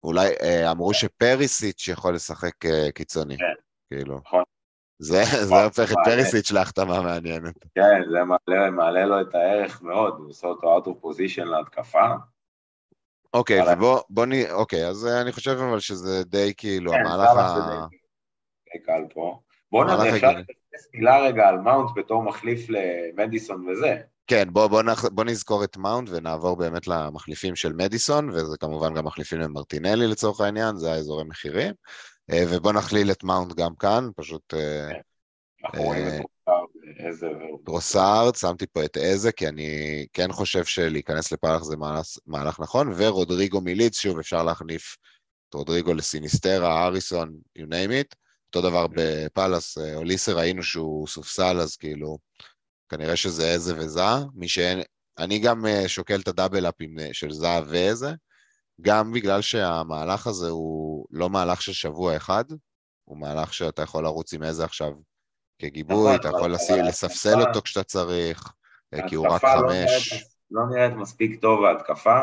אולי 0.04 0.30
אה, 0.42 0.72
אמרו 0.72 0.94
שפריסיץ' 0.94 1.88
יכול 1.88 2.16
לשחק 2.16 2.54
קיצוני. 2.96 3.38
כן. 3.38 3.44
כאילו. 3.94 4.20
נכון. 4.26 4.44
זה, 5.00 5.24
זה 5.44 5.64
הופך 5.64 5.92
את 5.92 5.98
פריסיץ' 6.06 6.52
להחתמה 6.52 7.02
מעניינת. 7.02 7.56
כן, 7.76 8.02
זה 8.12 8.20
מעלה, 8.24 8.70
מעלה 8.70 9.06
לו 9.06 9.22
את 9.22 9.36
הערך 9.36 9.82
מאוד, 9.82 10.14
הוא 10.18 10.30
עושה 10.30 10.48
אותו 10.48 10.78
out 10.78 10.88
of 10.88 11.06
position 11.06 11.46
להתקפה. 11.46 12.08
אוקיי, 13.34 13.74
ובוא, 13.74 14.00
בוא 14.10 14.26
נ... 14.26 14.32
אוקיי, 14.52 14.88
אז 14.88 15.08
אני 15.08 15.32
חושב 15.32 15.52
אבל 15.52 15.80
שזה 15.80 16.24
די 16.24 16.54
כאילו 16.58 16.92
כן, 16.92 17.00
המהלך 17.00 17.30
ה... 17.38 17.88
די 18.74 18.84
קל 18.84 19.04
פה. 19.14 19.40
בוא 19.72 19.86
נראה, 19.86 20.10
אפשר 20.16 20.32
מילה 20.94 21.20
רגע 21.20 21.48
על 21.48 21.58
מאונט 21.58 21.90
בתור 21.96 22.24
מחליף 22.24 22.68
למדיסון 22.70 23.68
וזה. 23.70 23.98
כן, 24.28 24.48
בוא, 24.52 24.68
בוא, 24.68 24.84
נח... 24.84 25.06
בוא 25.06 25.24
נזכור 25.24 25.64
את 25.64 25.78
מאונט 25.78 26.10
ונעבור 26.12 26.58
באמת 26.58 26.88
למחליפים 26.88 27.56
של 27.56 27.74
מדיסון, 27.74 28.30
וזה 28.30 28.58
כמובן 28.60 28.94
גם 28.94 29.06
מחליפים 29.06 29.40
למרטינלי 29.40 30.08
לצורך 30.08 30.42
העניין, 30.42 30.76
זה 30.76 30.92
האזורי 30.92 31.24
מחירים. 31.24 31.74
אה, 32.32 32.44
ובוא 32.50 32.74
נכליל 32.74 33.12
את 33.12 33.24
מאונט 33.24 33.54
גם 33.54 33.76
כאן, 33.76 34.10
פשוט... 34.16 34.54
אה, 34.54 34.90
כן. 34.90 35.00
אנחנו 35.66 35.84
רואים 35.84 36.08
את 36.08 36.26
טרוסארד, 37.66 38.36
שמתי 38.36 38.66
פה 38.68 38.86
את 38.86 38.98
אזה, 38.98 39.32
כי 39.32 39.48
אני 39.48 40.06
כן 40.14 40.32
חושב 40.32 40.66
שלהיכנס 40.66 41.32
לפלח 41.32 41.64
זה 41.64 41.76
מהלך, 42.28 42.60
נכון, 42.60 42.94
ורודריגו 42.98 43.62
מיליץ, 43.62 44.00
שוב, 44.00 44.20
אפשר 44.20 44.44
להחליף 44.44 44.98
את 45.50 45.54
רודריגו 45.54 45.94
לסיניסטרה, 45.94 46.86
אריסון, 46.86 47.40
you 47.60 47.62
name 47.62 47.92
it. 47.92 48.16
אותו 48.48 48.70
דבר 48.70 48.88
כן. 48.88 48.94
בפאלאס, 48.96 49.78
אה, 49.78 49.96
אוליסר 49.96 50.38
ראינו 50.38 50.64
שהוא 50.64 51.08
סופסל, 51.08 51.60
אז 51.60 51.76
כאילו, 51.76 52.18
כנראה 52.90 53.16
שזה 53.16 53.52
איזה 53.52 53.78
וזה. 53.78 54.02
מי 54.36 54.48
שאין, 54.48 54.82
אני 55.18 55.40
גם 55.40 55.66
שוקל 55.88 56.20
את 56.20 56.28
הדאבל-אפ 56.28 56.76
של 57.12 57.32
זה 57.32 57.48
ואיזה. 57.68 58.10
גם 58.82 59.12
בגלל 59.12 59.42
שהמהלך 59.42 60.28
הזה 60.28 60.50
הוא 60.50 61.06
לא 61.12 61.30
מהלך 61.30 61.62
של 61.62 61.74
שבוע 61.74 62.18
אחד, 62.18 62.44
הוא 63.06 63.18
מהלך 63.18 63.54
שאתה 63.54 63.82
יכול 63.82 64.04
לרוץ 64.04 64.34
עם 64.34 64.44
איזה 64.44 64.66
עכשיו 64.66 64.92
כגיבוי, 65.62 66.16
אתה 66.16 66.28
יכול 66.28 66.52
לספסל 66.88 67.42
אותו 67.42 67.62
כשאתה 67.62 67.84
צריך, 67.84 68.54
כי 69.08 69.16
הוא 69.16 69.28
רק 69.28 69.44
לא 69.44 69.50
חמש. 69.50 70.24
לא 70.52 70.62
נראית 70.72 70.94
מספיק 70.94 71.42
טוב 71.42 71.66
ההתקפה 71.66 72.22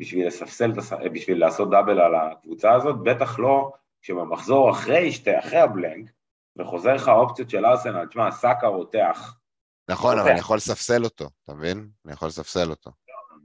בשביל 0.00 0.26
לספסל, 0.26 0.72
בשביל 1.12 1.40
לעשות 1.40 1.70
דאבל 1.70 2.00
על 2.00 2.14
הקבוצה 2.14 2.74
הזאת, 2.74 2.96
בטח 3.02 3.38
לא 3.38 3.72
כשבמחזור 4.02 4.70
אחרי, 4.70 5.12
שתי, 5.12 5.38
אחרי 5.38 5.58
הבלנק, 5.58 6.10
וחוזר 6.58 6.94
לך 6.94 7.08
אופציות 7.08 7.50
של 7.50 7.66
ארסנל, 7.66 8.06
תשמע, 8.06 8.30
סאקה 8.30 8.66
רותח. 8.66 9.34
נכון, 9.90 10.18
אבל 10.18 10.30
אני 10.30 10.38
יכול 10.38 10.56
לספסל 10.56 11.04
אותו, 11.04 11.30
אתה 11.44 11.54
מבין? 11.54 11.88
אני 12.04 12.12
יכול 12.12 12.28
לספסל 12.28 12.70
אותו. 12.70 12.90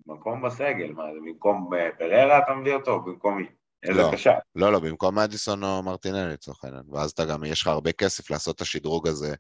מקום 0.08 0.42
בסגל, 0.42 0.92
מה 0.92 1.04
זה 1.14 1.20
במקום 1.26 1.70
פררה 1.98 2.38
אתה 2.38 2.54
מביא 2.54 2.74
אותו, 2.74 3.00
במקום 3.00 3.38
מי? 3.38 3.46
איזה 3.84 4.02
לא, 4.02 4.10
קשה. 4.14 4.34
לא, 4.56 4.72
לא, 4.72 4.80
במקום 4.80 5.18
מדיסון 5.18 5.64
או 5.64 5.84
מרטינלי 5.84 6.34
לצורך 6.34 6.64
העניין, 6.64 6.84
ואז 6.92 7.12
אתה 7.12 7.26
גם, 7.26 7.44
יש 7.44 7.62
לך 7.62 7.68
הרבה 7.68 7.92
כסף 7.92 8.30
לעשות 8.32 8.56
את 8.56 8.62
השדרוג 8.62 9.08
הזה, 9.08 9.36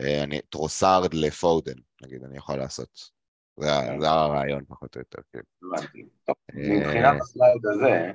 אה, 0.00 0.24
אני, 0.24 0.40
טרוסארד 0.40 1.14
לפודן, 1.14 1.74
נגיד, 2.02 2.24
אני 2.24 2.36
יכול 2.36 2.56
לעשות. 2.56 3.16
זה, 3.60 3.66
כן. 3.66 4.00
זה 4.00 4.10
הרעיון 4.10 4.64
פחות 4.68 4.96
או 4.96 5.00
יותר, 5.00 5.22
כן. 5.32 5.40
אה, 5.74 6.78
מבחינת 6.78 7.20
ה 7.20 7.28
slide 7.28 7.66
הזה, 7.66 8.12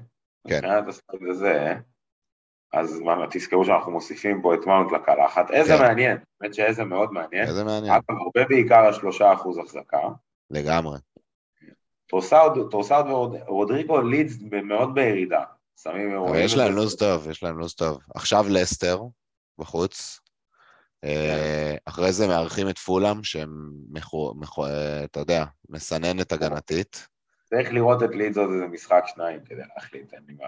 כן. 0.48 0.56
מבחינת 0.56 0.88
ה 0.88 0.95
slide 0.95 1.30
הזה, 1.30 1.76
אז 2.74 3.02
תזכרו 3.32 3.66
שאנחנו 3.66 3.92
מוסיפים 3.92 4.42
פה 4.42 4.54
את 4.54 4.60
מאונט 4.66 4.92
לקלחת, 4.92 5.52
אזה 5.52 5.74
כן. 5.78 5.82
מעניין, 5.82 6.18
באמת 6.40 6.54
שאזה 6.54 6.84
מאוד 6.84 7.12
מעניין. 7.12 7.48
אזה 7.48 7.64
מעניין. 7.64 7.94
אגב, 7.94 8.04
הרבה 8.10 8.50
בעיקר 8.50 8.86
השלושה 8.90 9.34
אחוז 9.34 9.58
החזקה. 9.58 10.00
לגמרי. 10.52 10.98
טרוסארד 12.70 13.08
ורודריגו 13.48 14.02
לידס 14.02 14.38
מאוד 14.64 14.96
בירידה. 14.96 15.44
שמים 15.84 16.12
יש 16.36 16.56
להם 16.56 16.76
לו"ז 16.76 16.96
טוב, 16.96 17.30
יש 17.30 17.44
להם 17.44 17.60
לו"ז 17.60 17.74
טוב. 17.74 18.00
עכשיו 18.16 18.46
לסטר, 18.50 19.02
בחוץ. 19.58 20.20
אה, 21.04 21.76
אחרי 21.86 22.12
זה 22.12 22.28
מארחים 22.28 22.70
את 22.70 22.78
פולאם, 22.78 23.24
שהם, 23.24 23.72
אה, 24.60 25.04
אתה 25.04 25.20
יודע, 25.20 25.46
מסננת 25.70 26.32
הגנתית. 26.32 27.08
צריך 27.46 27.74
לראות 27.74 28.04
את 28.04 28.10
לידס 28.16 28.38
עוד 28.38 28.50
איזה 28.54 28.68
משחק 28.68 29.04
שניים 29.14 29.40
כדי 29.46 29.62
להחליט, 29.76 30.14
אין 30.14 30.24
לי 30.28 30.34
מה... 30.34 30.46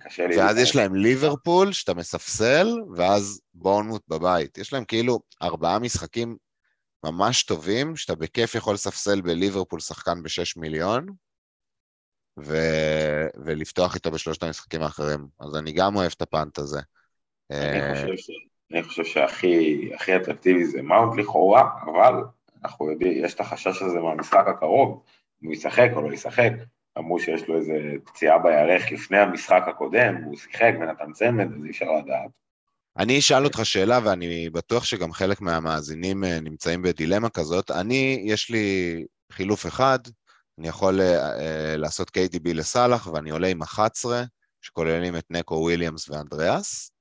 קשה 0.00 0.26
לי... 0.26 0.38
ואז 0.38 0.58
יש 0.58 0.76
להם 0.76 0.94
ליברפול, 0.94 1.72
שאתה 1.72 1.94
מספסל, 1.94 2.68
ואז 2.96 3.40
בורנמוט 3.54 4.02
בבית. 4.08 4.58
יש 4.58 4.72
להם 4.72 4.84
כאילו 4.84 5.20
ארבעה 5.42 5.78
משחקים 5.78 6.36
ממש 7.04 7.42
טובים, 7.42 7.96
שאתה 7.96 8.14
בכיף 8.14 8.54
יכול 8.54 8.74
לספסל 8.74 9.20
בליברפול 9.20 9.80
שחקן 9.80 10.22
בשש 10.22 10.56
מיליון, 10.56 11.06
ו... 12.38 12.56
ולפתוח 13.44 13.94
איתו 13.94 14.10
בשלושת 14.10 14.42
המשחקים 14.42 14.82
האחרים. 14.82 15.26
אז 15.40 15.56
אני 15.56 15.72
גם 15.72 15.96
אוהב 15.96 16.12
את 16.16 16.22
הפאנט 16.22 16.58
הזה. 16.58 16.80
אני 17.50 17.80
אה, 17.80 17.94
חושב, 17.94 18.16
ש... 18.16 18.30
אני 18.72 18.82
חושב 18.82 19.04
שהכי 19.04 20.16
אטרקטיבי 20.16 20.64
זה 20.64 20.82
מאונט 20.82 21.18
לכאורה, 21.18 21.70
אבל 21.84 22.14
אנחנו 22.64 22.90
יודעים, 22.90 23.24
יש 23.24 23.34
את 23.34 23.40
החשש 23.40 23.82
הזה 23.82 24.00
מהמשחק 24.00 24.44
הקרוב, 24.48 25.02
אם 25.42 25.46
הוא 25.46 25.54
ישחק 25.54 25.88
או 25.96 26.08
לא 26.08 26.14
ישחק. 26.14 26.50
אמרו 26.98 27.18
שיש 27.18 27.48
לו 27.48 27.56
איזה 27.56 27.92
פציעה 28.04 28.38
בירך 28.38 28.92
לפני 28.92 29.18
המשחק 29.18 29.62
הקודם, 29.66 30.14
הוא 30.24 30.36
שיחק 30.36 30.72
ונתן 30.80 31.12
צמד, 31.12 31.52
אז 31.52 31.64
אי 31.64 31.70
אפשר 31.70 31.92
לדעת. 31.92 32.30
אני 32.96 33.18
אשאל 33.18 33.44
אותך 33.44 33.60
שאלה, 33.64 33.98
ואני 34.04 34.50
בטוח 34.50 34.84
שגם 34.84 35.12
חלק 35.12 35.40
מהמאזינים 35.40 36.24
אה, 36.24 36.40
נמצאים 36.40 36.82
בדילמה 36.82 37.30
כזאת. 37.30 37.70
אני, 37.70 38.22
יש 38.26 38.50
לי 38.50 39.04
חילוף 39.32 39.66
אחד, 39.66 39.98
אני 40.58 40.68
יכול 40.68 41.00
uh, 41.00 41.02
uh, 41.02 41.76
לעשות 41.76 42.08
KDB 42.08 42.54
לסאלח, 42.54 43.06
ואני 43.06 43.30
עולה 43.30 43.48
עם 43.48 43.62
11, 43.62 44.24
שכוללים 44.60 45.16
את 45.16 45.26
נקו 45.30 45.54
וויליאמס 45.54 46.08
ואנדריאס. 46.08 46.92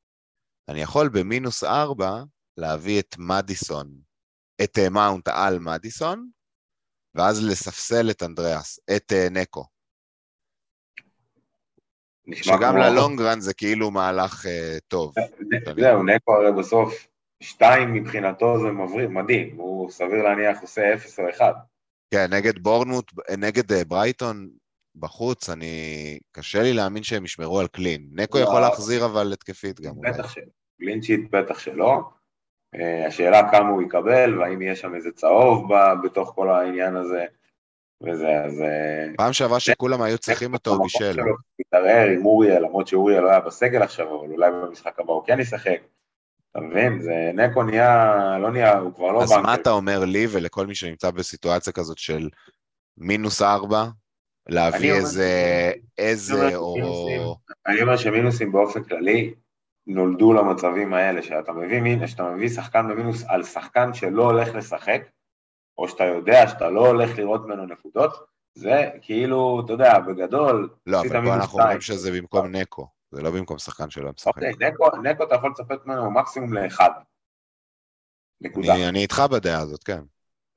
אני 0.69 0.82
יכול 0.82 1.10
במינוס 1.10 1.63
4 1.63 2.23
להביא 2.58 2.99
את 2.99 3.15
מדיסון, 3.17 3.91
את 4.63 4.80
מאונט 4.91 5.27
על 5.27 5.60
מדיסון, 5.60 6.30
ואז 7.15 7.43
לספסל 7.43 8.10
את 8.10 8.23
אנדריאס, 8.23 8.80
את 8.95 9.12
uh, 9.12 9.30
נקו. 9.34 9.65
שגם 12.36 12.74
כמו... 12.74 12.84
ללונגרן 12.84 13.39
זה 13.39 13.54
כאילו 13.54 13.91
מהלך 13.91 14.46
uh, 14.46 14.80
טוב. 14.88 15.13
זהו, 15.80 16.04
נקו 16.04 16.36
הרי 16.36 16.52
בסוף, 16.52 17.08
שתיים 17.44 17.94
מבחינתו 17.94 18.60
זה 18.60 18.67
מבריא, 18.67 19.08
מדהים, 19.08 19.56
הוא 19.58 19.91
סביר 19.91 20.24
להניח 20.24 20.62
עושה 20.62 20.94
אפס 20.94 21.20
או 21.20 21.30
אחד. 21.30 21.54
כן, 22.13 22.34
נגד 22.34 22.60
בורנמוט, 22.60 23.12
נגד 23.38 23.72
uh, 23.72 23.76
ברייטון 23.88 24.50
בחוץ, 24.96 25.50
אני... 25.50 26.20
קשה 26.32 26.63
לי 26.63 26.74
להאמין 26.74 27.04
שהם 27.04 27.26
ישמרו 27.26 27.60
על 27.60 27.67
קלין. 27.67 28.08
נקו 28.13 28.38
לא, 28.38 28.44
יכול 28.44 28.60
להחזיר 28.62 29.06
אבל 29.06 29.34
התקפית 29.34 29.82
גם. 29.82 29.94
בטח 30.02 30.30
שלא, 30.34 30.44
קלין 30.82 31.02
שיט 31.02 31.32
בטח 31.32 31.60
שלא. 31.60 32.02
Uh, 32.76 33.08
השאלה 33.08 33.52
כמה 33.52 33.70
הוא 33.70 33.82
יקבל, 33.82 34.39
והאם 34.39 34.62
יש 34.62 34.82
שם 34.82 34.96
איזה 34.96 35.12
צהוב 35.12 35.70
בתוך 36.04 36.32
כל 36.36 36.50
העניין 36.50 36.96
הזה. 36.96 37.26
וזה, 38.04 38.44
אז... 38.46 38.64
פעם 39.18 39.34
שעברה 39.34 39.60
שכולם 39.60 40.02
היו 40.02 40.18
צריכים 40.18 40.54
אותו, 40.54 40.80
בישל. 40.80 41.20
מתערער 41.60 42.10
עם 42.10 42.26
אוריאל, 42.26 42.64
למרות 42.64 42.88
שאוריאל 42.88 43.24
לא 43.24 43.30
היה 43.30 43.40
בסגל 43.40 43.82
עכשיו, 43.82 44.20
אבל 44.20 44.32
אולי 44.32 44.52
במשחק 44.52 45.00
הבא 45.00 45.14
הוא 45.14 45.24
כן 45.26 45.40
ישחק. 45.40 45.78
אתה 46.52 46.60
מבין? 46.60 47.02
זה 47.02 47.32
נקו 47.34 47.64
נהיה, 47.64 48.16
לא 48.40 48.52
נהיה, 48.52 48.78
הוא 48.78 48.94
כבר 48.94 49.12
לא 49.12 49.24
אז 49.24 49.32
מה 49.32 49.54
אתה 49.54 49.72
אומר 49.72 50.06
לי 50.06 50.28
ולכל 50.32 50.68
מי 50.68 50.76
שנמצא 50.76 51.12
בסיטואציה 51.12 51.74
כזאת 51.74 51.98
של 51.98 52.30
מינוס 52.98 53.42
ארבע, 53.42 53.86
להביא 54.50 54.94
איזה, 54.94 55.72
איזה 55.98 56.56
או... 56.56 57.36
אני 57.68 57.82
אומר 57.82 57.98
שמינוסים 57.98 58.52
באופן 58.52 58.84
כללי 58.84 59.34
נולדו 59.88 60.34
למצבים 60.34 60.94
האלה, 60.94 61.22
שאתה 61.22 61.52
מביא, 61.52 62.08
שאתה 62.08 62.24
מביא 62.24 62.50
שחקן 62.50 62.90
במינוס 62.90 63.24
על 63.28 63.44
שחקן 63.44 63.94
שלא 63.94 64.24
הולך 64.24 64.56
לשחק, 64.56 65.02
או 65.82 65.88
שאתה 65.88 66.04
יודע 66.04 66.48
שאתה 66.48 66.70
לא 66.70 66.88
הולך 66.88 67.17
לראות 67.17 67.46
ממנו 67.46 67.65
נקודות, 67.65 68.26
זה 68.56 68.89
כאילו, 69.02 69.62
אתה 69.65 69.74
יודע, 69.74 70.00
בגדול... 70.00 70.70
לא, 70.88 71.02
אבל 71.02 71.26
פה 71.26 71.34
אנחנו 71.34 71.60
אומרים 71.60 71.82
שזה 71.82 72.12
במקום 72.12 72.48
נקו, 72.48 72.88
זה 73.12 73.22
לא 73.22 73.32
במקום 73.32 73.58
שחקן 73.58 73.89
שלא 73.89 74.12
משחק. 74.15 74.28
אוקיי, 74.28 74.52
נקו, 74.60 74.98
נקו 75.04 75.24
אתה 75.24 75.36
יכול 75.36 75.52
לצפות 75.52 75.86
ממנו 75.86 76.12
מקסימום 76.12 76.54
לאחד. 76.54 76.89
נקודה. 78.41 78.74
אני, 78.74 78.89
אני 78.89 79.00
איתך 79.00 79.24
בדעה 79.32 79.62
הזאת, 79.62 79.84
כן. 79.84 80.02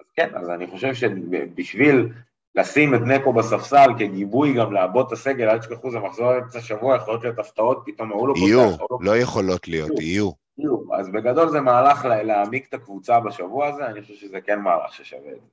אז 0.00 0.06
כן, 0.14 0.30
אז 0.34 0.50
אני 0.50 0.66
חושב 0.66 0.94
שבשביל 0.94 2.12
לשים 2.54 2.94
את 2.94 3.00
נקו 3.00 3.32
בספסל 3.32 3.90
כגיבוי 3.98 4.54
גם 4.54 4.72
לעבוד 4.72 5.06
את 5.06 5.12
הסגל, 5.12 5.48
אל 5.48 5.58
תשכחו, 5.58 5.90
זה 5.90 5.98
מחזור 5.98 6.38
אמצע 6.38 6.60
שבוע, 6.60 6.96
יכולות 6.96 7.22
להיות 7.22 7.38
הפתעות, 7.38 7.82
פתאום 7.86 8.12
ההוא 8.12 8.28
לא 8.28 8.34
פותח. 8.34 8.46
יהיו, 8.46 8.98
לא 9.00 9.16
יכולות 9.16 9.68
להיות, 9.68 10.00
יהיו. 10.00 10.43
אז 10.98 11.08
בגדול 11.08 11.48
זה 11.48 11.60
מהלך 11.60 12.04
להעמיק 12.04 12.68
את 12.68 12.74
הקבוצה 12.74 13.20
בשבוע 13.20 13.68
הזה, 13.68 13.86
אני 13.86 14.02
חושב 14.02 14.14
שזה 14.14 14.40
כן 14.40 14.60
מהלך 14.60 14.92
ששווה 14.92 15.32
את 15.32 15.40
זה. 15.40 15.48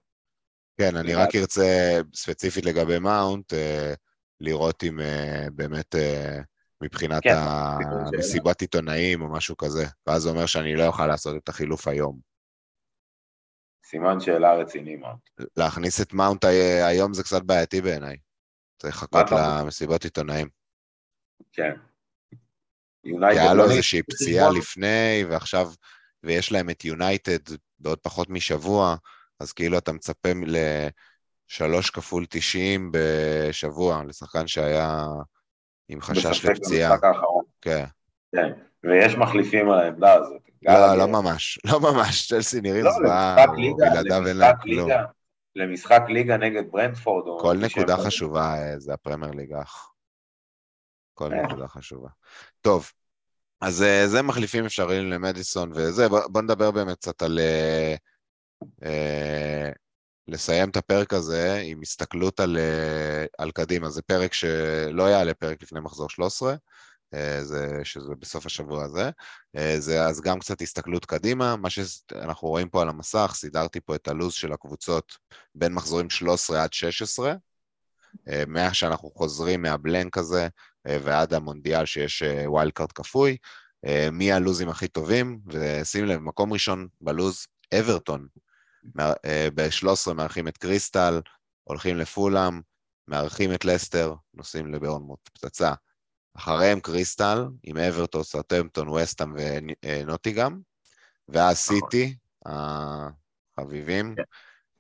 כן, 0.78 0.96
אני 0.96 1.16
רק 1.16 1.36
ארצה 1.36 2.00
ספציפית 2.14 2.66
לגבי 2.66 3.00
מאונט, 3.00 3.54
אה, 3.54 3.94
לראות 4.40 4.84
אם 4.84 5.00
אה, 5.00 5.46
באמת 5.54 5.96
אה, 5.96 6.40
מבחינת 6.82 7.24
כן, 7.24 7.36
המסיבת 7.36 8.62
עיתונאים 8.62 9.22
או 9.22 9.32
משהו 9.32 9.58
כזה, 9.58 9.86
ואז 10.08 10.22
זה 10.22 10.30
אומר 10.30 10.46
שאני 10.46 10.76
לא 10.76 10.88
אוכל 10.88 11.08
לעשות 11.08 11.44
את 11.44 11.50
החילוף 11.50 11.88
היום. 11.88 12.20
סימן 13.86 14.20
שאלה 14.20 14.56
רציני 14.56 14.96
מאונט. 14.96 15.30
להכניס 15.58 16.02
את 16.02 16.14
מאונט 16.14 16.46
היום 16.90 17.14
זה 17.14 17.24
קצת 17.24 17.42
בעייתי 17.42 17.82
בעיניי. 17.82 18.18
צריך 18.78 18.96
לחכות 18.96 19.26
למסיבות 19.32 20.04
עיתונאים. 20.04 20.48
כן. 21.54 21.72
יונייטד... 23.04 23.42
היה 23.42 23.54
לו 23.54 23.64
איזושהי 23.64 24.04
פציעה 24.04 24.50
לפני, 24.50 25.26
ועכשיו, 25.30 25.68
ויש 26.24 26.52
להם 26.52 26.70
את 26.70 26.86
יונייטד 26.86 27.56
בעוד 27.80 28.00
פחות 28.00 28.30
משבוע, 28.30 28.96
אז 29.40 29.54
כאילו 29.54 29.78
אתה 29.78 29.92
מצפה 29.92 30.30
לשלוש 31.50 31.90
כפול 31.90 32.26
תשעים 32.30 32.92
בשבוע, 32.92 34.04
לשחקן 34.08 34.48
שהיה 34.48 35.06
עם 35.90 36.02
חשש 36.02 36.46
לפציעה. 36.46 36.96
כן. 37.62 37.86
כן, 38.36 38.50
ויש 38.84 39.16
מחליפים 39.16 39.70
על 39.70 39.80
העמדה 39.80 40.14
הזאת. 40.14 40.42
לא, 40.62 40.98
לא 40.98 41.08
ממש, 41.08 41.60
לא 41.72 41.80
ממש, 41.80 42.28
צ'לסי 42.28 42.62
נראים 42.62 42.84
לא, 42.84 42.92
זוועה, 42.92 43.46
בלעדיו 43.78 44.28
אין 44.28 44.38
להם 44.38 44.56
כלום. 44.62 44.90
למשחק 45.56 46.02
ליגה 46.08 46.38
נגד 46.38 46.64
ברנדפורד. 46.72 47.42
כל 47.42 47.58
נקודה 47.58 47.98
חשובה 47.98 48.54
אה, 48.54 48.80
זה 48.80 48.94
הפרמייר 48.94 49.32
ליגה. 49.32 49.62
כל 51.22 51.30
כן. 51.30 51.46
נקודה 51.46 51.68
חשובה. 51.68 52.10
טוב, 52.62 52.92
אז 53.62 53.84
אה, 53.84 54.08
זה 54.08 54.22
מחליפים 54.22 54.66
אפשריים 54.66 55.10
למדיסון 55.10 55.72
וזה, 55.76 56.10
בוא, 56.10 56.28
בוא 56.28 56.42
נדבר 56.42 56.72
באמת 56.72 56.98
קצת 56.98 57.22
על... 57.22 57.40
אה, 57.40 57.96
אה, 58.84 59.72
לסיים 60.28 60.70
את 60.70 60.78
הפרק 60.78 61.14
הזה 61.14 61.62
עם 61.66 61.82
הסתכלות 61.82 62.40
על, 62.40 62.58
אה, 62.58 63.26
על 63.38 63.52
קדימה. 63.52 63.90
זה 63.90 64.02
פרק 64.02 64.34
שלא 64.34 65.04
יעלה 65.04 65.34
פרק 65.34 65.64
לפני 65.64 65.80
מחזור 65.80 66.10
13, 66.10 66.56
אה, 67.14 67.44
זה, 67.44 67.80
שזה 67.84 68.16
בסוף 68.20 68.46
השבוע 68.46 68.84
הזה. 68.84 69.10
אה, 69.56 69.76
זה 69.80 70.06
אז 70.06 70.22
גם 70.22 70.40
קצת 70.40 70.62
הסתכלות 70.62 71.06
קדימה. 71.06 71.56
מה 71.56 71.70
שאנחנו 71.70 72.48
רואים 72.48 72.70
פה 72.70 72.82
על 72.82 72.90
המסך, 72.90 73.32
סידרתי 73.36 73.82
פה 73.82 73.96
את 73.96 74.08
הלו"ז 74.08 74.34
של 74.34 74.54
הקבוצות 74.54 75.18
בין 75.56 75.74
מחזורים 75.74 76.10
13 76.10 76.64
עד 76.64 76.74
16. 76.74 77.34
אה, 78.28 78.44
מה 78.48 78.74
שאנחנו 78.74 79.12
חוזרים 79.12 79.62
מה 79.62 79.78
blank 79.78 80.18
הזה 80.18 80.44
אה, 80.44 80.48
ועד 80.88 81.34
המונדיאל 81.34 81.86
שיש 81.86 82.24
wild 82.46 82.68
אה, 82.68 82.72
card 82.72 82.92
כפוי, 82.92 83.38
מי 84.12 84.32
הלו"זים 84.32 84.70
הכי 84.70 84.88
טובים, 84.88 85.40
ושים 85.48 86.06
לב, 86.06 86.20
מקום 86.20 86.54
ראשון 86.54 86.88
בלו"ז, 87.02 87.48
אברטון. 87.80 88.28
ב-13 89.56 90.14
מארחים 90.14 90.48
את 90.48 90.58
קריסטל, 90.58 91.22
הולכים 91.64 91.98
לפולאם, 91.98 92.62
מארחים 93.08 93.54
את 93.54 93.66
לסטר, 93.66 94.16
נוסעים 94.34 94.74
לברונמוט, 94.74 95.30
פצצה. 95.34 95.74
אחריהם 96.38 96.80
קריסטל, 96.80 97.46
עם 97.64 97.78
אברטון, 97.78 98.24
סרטמפטון, 98.24 98.90
וסטאם 98.90 99.34
ונוטיגם, 99.86 100.60
ואז 101.30 101.66
נכון. 101.66 101.80
סיטי, 101.90 102.16
החביבים, 102.46 104.16
כן. 104.16 104.24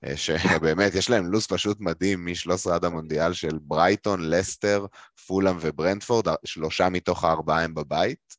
אה, 0.05 0.17
שבאמת 0.17 0.95
יש 0.99 1.09
להם 1.09 1.25
לו"ז 1.25 1.47
פשוט 1.47 1.79
מדהים 1.79 2.25
מ-13 2.25 2.71
עד 2.73 2.85
המונדיאל 2.85 3.33
של 3.33 3.59
ברייטון, 3.61 4.29
לסטר, 4.29 4.85
פולאם 5.27 5.57
וברנדפורד, 5.61 6.27
שלושה 6.45 6.89
מתוך 6.89 7.23
הארבעה 7.23 7.63
הם 7.63 7.73
בבית, 7.73 8.37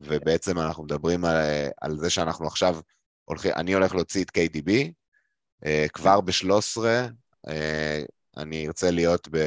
ובעצם 0.00 0.58
אנחנו 0.58 0.84
מדברים 0.84 1.24
על, 1.24 1.36
על 1.80 1.98
זה 1.98 2.10
שאנחנו 2.10 2.46
עכשיו 2.46 2.76
הולכים, 3.24 3.52
אני 3.56 3.72
הולך 3.74 3.94
להוציא 3.94 4.24
את 4.24 4.30
KDB, 4.38 4.70
אה, 5.66 5.86
כבר 5.92 6.20
ב-13 6.20 6.82
אה, 7.48 8.02
אני 8.36 8.66
ארצה 8.66 8.90
להיות 8.90 9.28
ב... 9.30 9.38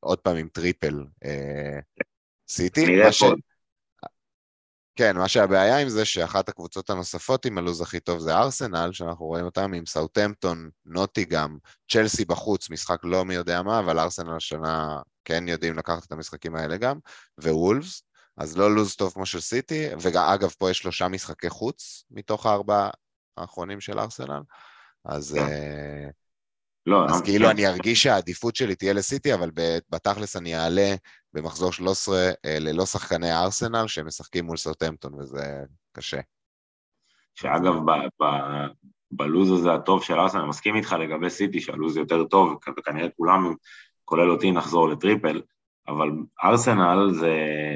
עוד 0.00 0.18
פעם 0.18 0.36
עם 0.36 0.48
triple 0.48 1.04
סיטי, 2.48 2.96
מה, 2.96 3.12
ש... 3.12 3.22
כן, 4.96 5.16
מה 5.16 5.28
שהבעיה 5.28 5.78
עם 5.78 5.88
זה 5.88 6.04
שאחת 6.04 6.48
הקבוצות 6.48 6.90
הנוספות 6.90 7.46
עם 7.46 7.58
הלו"ז 7.58 7.80
הכי 7.80 8.00
טוב 8.00 8.18
זה 8.18 8.36
ארסנל, 8.36 8.92
שאנחנו 8.92 9.26
רואים 9.26 9.44
אותם 9.44 9.72
עם 9.72 9.86
סאוטמפטון, 9.86 10.70
נוטינגהאם, 10.84 11.58
צ'לסי 11.90 12.24
בחוץ, 12.24 12.70
משחק 12.70 12.98
לא 13.02 13.24
מי 13.24 13.34
יודע 13.34 13.62
מה, 13.62 13.78
אבל 13.78 13.98
ארסנל 13.98 14.36
השנה 14.36 15.00
כן 15.24 15.48
יודעים 15.48 15.78
לקחת 15.78 16.06
את 16.06 16.12
המשחקים 16.12 16.54
האלה 16.54 16.76
גם, 16.76 16.98
ווולפס, 17.42 18.02
אז 18.36 18.56
לא 18.56 18.74
לו"ז 18.74 18.94
טוב 18.94 19.12
כמו 19.12 19.26
של 19.26 19.40
סיטי, 19.40 19.88
ואגב, 20.00 20.50
פה 20.58 20.70
יש 20.70 20.78
שלושה 20.78 21.08
משחקי 21.08 21.50
חוץ 21.50 22.04
מתוך 22.10 22.46
הארבעה 22.46 22.90
האחרונים 23.36 23.80
של 23.80 23.98
ארסנל, 23.98 24.40
אז... 25.04 25.38
כן. 25.38 26.10
לא, 26.86 27.04
אז 27.04 27.20
לא, 27.20 27.24
כאילו 27.24 27.44
כן. 27.44 27.50
אני 27.50 27.66
ארגיש 27.66 28.02
שהעדיפות 28.02 28.56
שלי 28.56 28.74
תהיה 28.74 28.92
לסיטי, 28.92 29.34
אבל 29.34 29.50
בתכלס 29.90 30.36
אני 30.36 30.56
אעלה 30.56 30.94
במחזור 31.32 31.72
13 31.72 32.16
אה, 32.18 32.58
ללא 32.60 32.86
שחקני 32.86 33.32
ארסנל 33.32 33.86
שמשחקים 33.86 34.44
מול 34.44 34.56
סרטמפטון, 34.56 35.14
וזה 35.14 35.64
קשה. 35.92 36.20
שאגב, 37.34 37.74
ב- 37.74 38.22
ב- 38.22 38.66
בלוז 39.10 39.50
הזה 39.50 39.72
הטוב 39.72 40.02
של 40.02 40.18
ארסנל, 40.18 40.40
אני 40.40 40.48
מסכים 40.48 40.76
איתך 40.76 40.92
לגבי 40.92 41.30
סיטי, 41.30 41.60
שהלוז 41.60 41.96
יותר 41.96 42.24
טוב, 42.24 42.58
וכנראה 42.78 43.08
כולם, 43.16 43.54
כולל 44.04 44.30
אותי, 44.30 44.50
נחזור 44.50 44.88
לטריפל, 44.88 45.42
אבל 45.88 46.10
ארסנל 46.44 47.10
זה, 47.12 47.34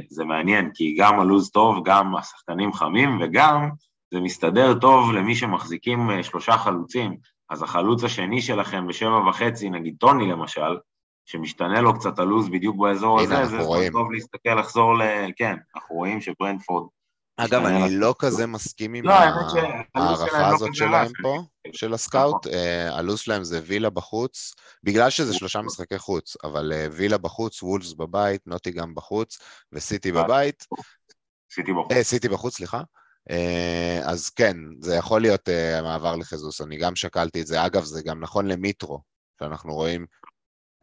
זה 0.09 0.25
מעניין, 0.25 0.71
כי 0.75 0.95
גם 0.99 1.21
הלוז 1.21 1.51
טוב, 1.51 1.89
גם 1.89 2.17
השחקנים 2.17 2.73
חמים, 2.73 3.19
וגם 3.21 3.69
זה 4.11 4.21
מסתדר 4.21 4.79
טוב 4.81 5.13
למי 5.13 5.35
שמחזיקים 5.35 6.11
אה, 6.11 6.23
שלושה 6.23 6.53
חלוצים. 6.53 7.17
אז 7.55 7.63
החלוץ 7.63 8.05
השני 8.05 8.43
שלכם 8.43 8.87
בשבע 8.87 9.29
וחצי, 9.29 9.71
נגיד 9.71 9.95
טוני 9.99 10.31
למשל, 10.31 10.79
שמשתנה 11.27 11.81
לו 11.81 11.99
קצת 11.99 12.19
הלו"ז 12.19 12.49
בדיוק 12.49 12.77
באזור 12.77 13.21
הזה, 13.21 13.47
זה 13.47 13.59
רואים. 13.59 13.93
טוב 13.93 14.13
להסתכל, 14.13 14.55
לחזור 14.55 14.99
ל... 14.99 15.03
כן, 15.37 15.57
אנחנו 15.77 15.97
רואים 15.97 16.21
שברנדפורד... 16.21 16.87
אגב, 17.37 17.65
אני 17.65 17.97
לא 17.97 18.15
כזה 18.19 18.47
מסכים 18.47 18.95
עם 18.95 19.05
לא, 19.05 19.13
ההערכה 19.13 20.51
לא 20.51 20.55
הזאת 20.55 20.75
שלהם 20.75 21.13
פה, 21.23 21.43
של 21.73 21.95
הסקאוט. 21.95 22.47
נכון. 22.47 22.59
אה, 22.59 22.97
הלו"ז 22.99 23.19
שלהם 23.19 23.45
זה 23.45 23.61
וילה 23.67 23.91
בחוץ, 23.91 24.55
בגלל 24.83 25.11
שזה 25.11 25.35
שלושה 25.35 25.63
משחקי 25.63 25.99
חוץ, 25.99 26.37
אבל 26.45 26.73
אה, 26.73 26.87
וילה 26.93 27.19
בחוץ, 27.19 27.63
וולפס 27.63 27.93
בבית, 27.93 28.47
נוטי 28.47 28.71
גם 28.71 28.95
בחוץ, 28.95 29.39
וסיטי 29.73 30.11
אה, 30.11 30.25
בבית. 30.25 30.67
סיטי 31.55 31.73
בחוץ. 31.73 31.93
סיטי 32.03 32.29
בחוץ, 32.29 32.57
סליחה. 32.57 32.83
אה, 33.31 34.01
אז 34.05 34.31
כן, 34.31 34.57
זה 34.81 34.95
יכול 34.95 35.21
להיות 35.21 35.49
uh, 35.49 35.83
מעבר 35.83 36.17
לחזוס, 36.17 36.61
אני 36.61 36.77
גם 36.77 36.97
שקלתי 36.97 37.41
את 37.41 37.47
זה. 37.47 37.67
אגב, 37.67 37.85
זה 37.85 38.03
גם 38.03 38.21
נכון 38.21 38.47
למיטרו, 38.47 39.01
שאנחנו 39.39 39.75
רואים 39.75 40.07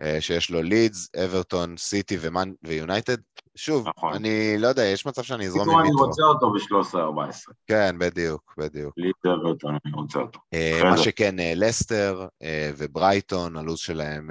uh, 0.01 0.05
שיש 0.21 0.49
לו 0.49 0.61
לידס, 0.61 1.15
אברטון, 1.15 1.77
סיטי 1.77 2.17
ויונייטד. 2.63 3.17
שוב, 3.55 3.87
נכון. 3.87 4.13
אני 4.13 4.57
לא 4.57 4.67
יודע, 4.67 4.83
יש 4.83 5.05
מצב 5.05 5.21
שאני 5.21 5.47
אזרום 5.47 5.69
עם 5.69 5.81
מיטרו. 5.81 6.03
אני 6.03 6.07
רוצה 6.07 6.23
אותו 6.23 6.51
ב-13-14. 6.51 7.53
כן, 7.67 7.95
בדיוק, 7.99 8.53
בדיוק. 8.57 8.93
לידס, 8.97 9.25
אברטון, 9.25 9.77
אני 9.85 9.93
רוצה 9.93 10.19
אותו. 10.19 10.39
מה 10.83 10.97
שכן, 10.97 11.35
לסטר 11.55 12.27
וברייטון, 12.77 13.57
הלו"ז 13.57 13.79
שלהם 13.79 14.29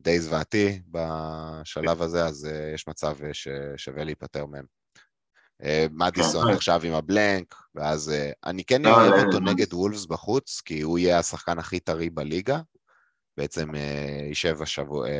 די 0.00 0.20
זוועתי 0.20 0.80
בשלב 0.90 2.02
הזה, 2.02 2.24
אז 2.26 2.48
יש 2.74 2.88
מצב 2.88 3.16
ששווה 3.32 4.04
להיפטר 4.04 4.46
מהם. 4.46 4.64
אה, 5.62 5.86
מדיסון 5.90 6.48
כן. 6.48 6.54
עכשיו 6.54 6.80
עם 6.84 6.94
הבלנק, 6.94 7.54
ואז 7.74 8.10
אה, 8.10 8.30
אני 8.44 8.64
כן 8.64 8.86
אוהב 8.86 9.26
אותו 9.26 9.40
נגד 9.40 9.74
וולפס 9.74 10.06
בחוץ, 10.06 10.60
כי 10.64 10.80
הוא 10.80 10.98
יהיה 10.98 11.18
השחקן 11.18 11.58
הכי 11.58 11.80
טרי 11.80 12.10
בליגה, 12.10 12.60
בעצם 13.36 13.74
אה, 13.74 14.20
יישב 14.28 14.56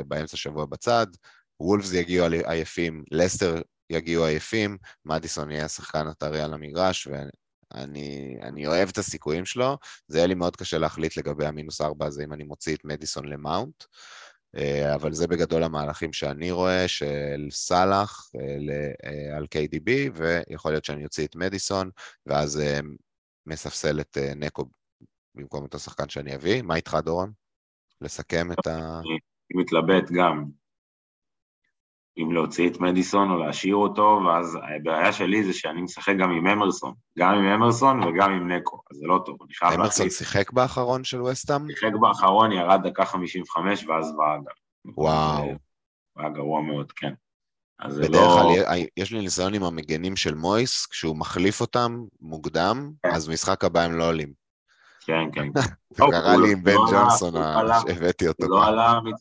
באמצע 0.06 0.34
השבוע 0.34 0.66
בצד, 0.66 1.06
וולפס 1.60 1.92
יגיעו 1.92 2.26
עייפים, 2.46 3.04
לסטר 3.10 3.62
יגיעו 3.90 4.24
עייפים, 4.24 4.78
מדיסון 5.04 5.50
יהיה 5.50 5.64
השחקן 5.64 6.06
הטרי 6.06 6.40
על 6.40 6.54
המגרש, 6.54 7.06
ואני 7.06 8.66
אוהב 8.66 8.88
את 8.88 8.98
הסיכויים 8.98 9.44
שלו, 9.44 9.78
זה 10.08 10.18
יהיה 10.18 10.26
לי 10.26 10.34
מאוד 10.34 10.56
קשה 10.56 10.78
להחליט 10.78 11.16
לגבי 11.16 11.46
המינוס 11.46 11.80
ארבע 11.80 12.06
הזה 12.06 12.24
אם 12.24 12.32
אני 12.32 12.44
מוציא 12.44 12.74
את 12.74 12.84
מדיסון 12.84 13.24
למאונט. 13.24 13.84
אה, 14.56 14.94
אבל 14.94 15.12
זה 15.12 15.26
בגדול 15.26 15.62
המהלכים 15.62 16.12
שאני 16.12 16.50
רואה 16.50 16.88
של 16.88 17.46
סאלח 17.50 18.30
אה, 18.36 18.90
אה, 19.04 19.36
על 19.36 19.46
KDB, 19.54 19.90
ויכול 20.14 20.72
להיות 20.72 20.84
שאני 20.84 21.04
אוציא 21.04 21.26
את 21.26 21.36
מדיסון, 21.36 21.90
ואז 22.26 22.62
מספסל 23.46 24.00
את 24.00 24.18
נקו 24.36 24.64
במקום 25.34 25.62
אותו 25.62 25.78
שחקן 25.78 26.08
שאני 26.08 26.34
אביא. 26.34 26.62
מה 26.62 26.76
איתך, 26.76 26.96
דורון? 27.04 27.32
לסכם 28.00 28.52
את 28.52 28.66
ה... 28.66 29.00
אני 29.00 29.18
מתלבט 29.54 30.10
גם 30.10 30.44
אם 32.18 32.32
להוציא 32.32 32.70
את 32.70 32.80
מדיסון 32.80 33.30
או 33.30 33.38
להשאיר 33.38 33.76
אותו, 33.76 34.20
ואז 34.26 34.58
הבעיה 34.76 35.12
שלי 35.12 35.44
זה 35.44 35.52
שאני 35.52 35.82
משחק 35.82 36.14
גם 36.18 36.30
עם 36.30 36.46
אמרסון, 36.46 36.94
גם 37.18 37.34
עם 37.34 37.44
אמרסון 37.44 38.02
וגם 38.02 38.32
עם 38.32 38.52
נקו, 38.52 38.80
אז 38.90 38.96
זה 38.96 39.06
לא 39.06 39.22
טוב, 39.26 39.36
אני 39.44 39.54
חייב 39.54 39.70
להחליט. 39.70 39.84
אמרסון 39.84 40.10
שיחק 40.10 40.52
באחרון 40.52 41.04
של 41.04 41.22
וסטאם? 41.22 41.70
שיחק 41.70 41.92
באחרון, 42.00 42.52
ירד 42.52 42.80
דקה 42.84 43.04
55 43.04 43.84
ואז 43.86 44.10
ואגה. 44.18 44.50
וואו. 44.96 45.44
היה 46.16 46.28
גרוע 46.28 46.62
מאוד, 46.62 46.92
כן. 46.92 47.12
בדרך 47.84 48.10
לא- 48.10 48.38
כלל 48.42 48.76
לא... 48.76 48.86
יש 48.96 49.12
לי 49.12 49.18
ניסיון 49.18 49.54
עם 49.54 49.62
המגנים 49.62 50.16
של 50.16 50.34
מויס, 50.34 50.86
כשהוא 50.86 51.16
מחליף 51.16 51.60
אותם 51.60 52.04
מוקדם, 52.20 52.90
כן. 53.02 53.08
אז 53.14 53.28
משחק 53.28 53.64
הבא 53.64 53.80
הם 53.80 53.92
לא 53.92 54.08
עולים. 54.08 54.43
כן, 55.06 55.28
כן. 55.32 55.48
זה 55.90 56.02
קרה 56.10 56.36
לי 56.36 56.52
עם 56.52 56.62
בן 56.62 56.74
לא 56.74 56.86
ג'ונסון, 56.90 57.32
שהבאתי 57.88 58.28
אותו. 58.28 58.44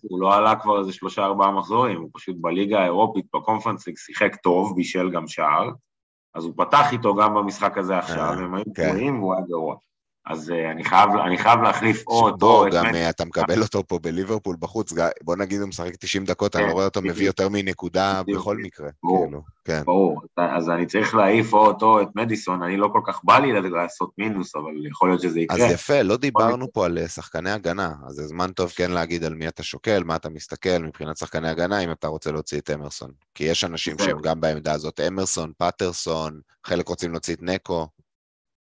הוא 0.10 0.20
לא 0.20 0.36
עלה 0.36 0.56
כבר 0.56 0.80
איזה 0.80 0.94
שלושה 0.94 1.26
ארבעה 1.26 1.52
מחזורים, 1.52 2.02
הוא 2.02 2.10
פשוט 2.14 2.36
בליגה 2.42 2.80
האירופית, 2.80 3.26
בקונפרנס 3.36 3.86
שיחק 3.98 4.36
טוב, 4.36 4.76
בישל 4.76 5.10
גם 5.10 5.28
שער, 5.28 5.70
אז 6.36 6.44
הוא 6.46 6.54
פתח 6.58 6.92
איתו 6.92 7.16
גם 7.16 7.34
במשחק 7.34 7.78
הזה 7.78 7.98
עכשיו, 7.98 8.18
אה, 8.18 8.34
הם 8.34 8.56
היו 8.56 8.64
כן. 8.76 8.88
גרועים 8.88 9.20
והוא 9.20 9.34
היה 9.34 9.44
גרוע. 9.48 9.76
אז 10.26 10.50
uh, 10.50 10.72
אני, 10.72 10.84
חייב, 10.84 11.10
אני 11.26 11.38
חייב 11.38 11.62
להחליף 11.62 12.04
או 12.08 12.26
אותו... 12.26 12.38
בוא, 12.38 12.70
גם 12.70 12.86
מט... 12.86 12.96
אתה 13.10 13.26
מקבל 13.26 13.62
אותו 13.62 13.88
פה 13.88 14.00
בליברפול 14.00 14.56
בחוץ, 14.60 14.94
בוא 15.24 15.36
נגיד 15.36 15.62
הוא 15.62 15.70
משחק 15.70 15.96
90 15.96 16.26
דקות, 16.26 16.56
אני 16.56 16.68
לא 16.68 16.72
רואה 16.72 16.86
אותו 16.86 17.02
מביא 17.02 17.26
יותר 17.26 17.50
מנקודה 17.50 18.22
בכל 18.28 18.58
מקרה. 18.58 18.90
ברור, 19.04 19.26
כאילו, 19.26 19.42
כן. 19.66 19.82
ברור, 19.86 20.22
אז 20.38 20.70
אני 20.70 20.86
צריך 20.86 21.16
להעיף 21.16 21.54
או 21.54 21.66
אותו 21.66 22.02
את 22.02 22.08
מדיסון, 22.16 22.64
אני 22.64 22.78
לא 22.78 22.90
כל 22.94 23.02
כך 23.06 23.20
בא 23.24 23.40
לי 23.40 23.70
לעשות 23.70 24.10
מינוס, 24.18 24.56
אבל 24.56 24.88
יכול 24.88 25.10
להיות 25.10 25.22
שזה 25.22 25.40
יקרה. 25.40 25.58
אז 25.58 25.72
יפה, 25.72 26.02
לא 26.02 26.18
דיברנו 26.18 26.74
פה 26.74 26.86
על 26.86 26.98
אה, 26.98 27.08
שחקני 27.08 27.52
הגנה, 27.52 27.92
אז 28.08 28.16
זה 28.16 28.28
זמן 28.28 28.52
טוב 28.52 28.70
כן 28.76 28.92
להגיד 28.92 29.24
על 29.24 29.34
מי 29.34 29.48
אתה 29.48 29.64
שוקל, 29.64 30.04
מה 30.04 30.16
אתה 30.16 30.30
מסתכל 30.30 30.80
מבחינת 30.80 31.18
שחקני 31.18 31.50
הגנה, 31.50 31.80
אם 31.80 31.92
אתה 31.92 32.08
רוצה 32.08 32.32
להוציא 32.32 32.60
את 32.60 32.70
אמרסון. 32.70 33.12
כי 33.36 33.44
יש 33.44 33.64
אנשים 33.64 33.96
שהם 34.00 34.22
גם 34.22 34.42
בעמדה 34.42 34.74
הזאת, 34.74 35.00
אמרסון, 35.00 35.52
פטרסון, 35.58 36.40
חלק 36.64 36.88
רוצים 36.88 37.12
להוציא 37.12 37.36
את 37.36 37.42
נקו. 37.42 37.88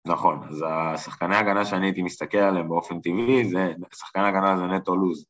נכון, 0.05 0.41
אז 0.49 0.65
השחקני 0.67 1.35
הגנה 1.35 1.65
שאני 1.65 1.87
הייתי 1.87 2.01
מסתכל 2.01 2.37
עליהם 2.37 2.67
באופן 2.69 2.99
טבעי, 2.99 3.49
זה, 3.49 3.73
שחקן 3.95 4.19
הגנה 4.19 4.57
זה 4.57 4.63
נטו 4.63 4.95
לו"ז. 4.95 5.25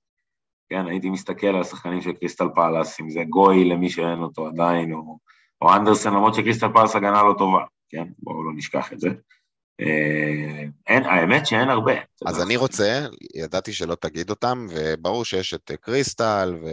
כן, 0.70 0.88
הייתי 0.88 1.10
מסתכל 1.10 1.48
על 1.48 1.62
השחקנים 1.62 2.02
של 2.02 2.12
קריסטל 2.12 2.48
פאלאס, 2.56 3.00
אם 3.00 3.10
זה 3.10 3.24
גואי 3.30 3.66
למי 3.66 3.90
שאין 3.90 4.20
אותו 4.20 4.48
עדיין, 4.48 4.94
או, 4.94 5.18
או 5.62 5.76
אנדרסן, 5.76 6.14
למרות 6.14 6.34
שקריסטל 6.34 6.74
פאלאס 6.74 6.96
הגנה 6.96 7.24
לא 7.24 7.36
טובה, 7.38 7.64
כן? 7.90 8.08
בואו 8.20 8.44
לא 8.44 8.52
נשכח 8.56 8.94
את 8.94 9.00
זה. 9.00 9.10
אה, 9.82 10.64
אין, 10.88 11.04
האמת 11.04 11.48
שאין 11.48 11.70
הרבה. 11.70 11.94
אז 12.26 12.42
אני 12.42 12.58
רוצה, 12.58 13.08
ידעתי 13.36 13.74
שלא 13.74 13.96
תגיד 13.96 14.30
אותם, 14.30 14.68
וברור 14.70 15.26
שיש 15.26 15.54
את 15.54 15.72
קריסטל, 15.82 16.56
ו... 16.62 16.68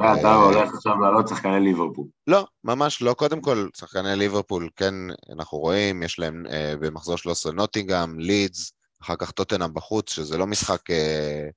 אה, 0.00 0.20
אתה 0.20 0.34
הולך 0.34 0.74
עכשיו 0.74 0.98
לעלות 0.98 1.28
שחקני 1.28 1.60
ליברפול. 1.60 2.06
לא, 2.26 2.46
ממש 2.64 3.02
לא. 3.02 3.14
קודם 3.14 3.40
כל, 3.40 3.68
שחקני 3.76 4.16
ליברפול, 4.16 4.68
כן, 4.76 4.94
אנחנו 5.32 5.58
רואים, 5.58 6.02
יש 6.02 6.18
להם 6.18 6.46
אה, 6.50 6.74
במחזור 6.80 7.16
13 7.16 7.52
נוטינגאם, 7.52 8.18
לידס, 8.18 8.72
אחר 9.02 9.16
כך 9.16 9.30
טוטנאם 9.30 9.74
בחוץ, 9.74 10.12
שזה 10.12 10.38
לא 10.38 10.46
משחק... 10.46 10.90
אה, 10.90 11.48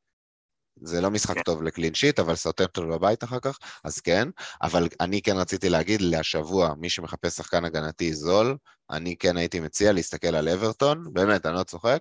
זה 0.82 1.02
לא 1.02 1.12
משחק 1.12 1.36
כן. 1.36 1.42
טוב 1.42 1.64
לקלין 1.64 1.94
שיט, 1.94 2.20
אבל 2.20 2.36
סרטפטול 2.36 2.94
בבית 2.94 3.24
אחר 3.24 3.40
כך, 3.40 3.60
אז 3.84 4.00
כן. 4.00 4.30
אבל 4.62 4.88
אני 5.00 5.22
כן 5.22 5.38
רציתי 5.38 5.70
להגיד, 5.70 6.02
להשבוע, 6.02 6.74
מי 6.78 6.90
שמחפש 6.90 7.36
שחקן 7.36 7.66
הגנתי 7.66 8.14
זול, 8.14 8.58
אני 8.90 9.16
כן 9.18 9.38
הייתי 9.38 9.60
מציע 9.60 9.92
להסתכל 9.92 10.36
על 10.36 10.50
אברטון, 10.50 11.14
באמת, 11.14 11.46
אני 11.46 11.56
לא 11.56 11.64
צוחק. 11.64 12.00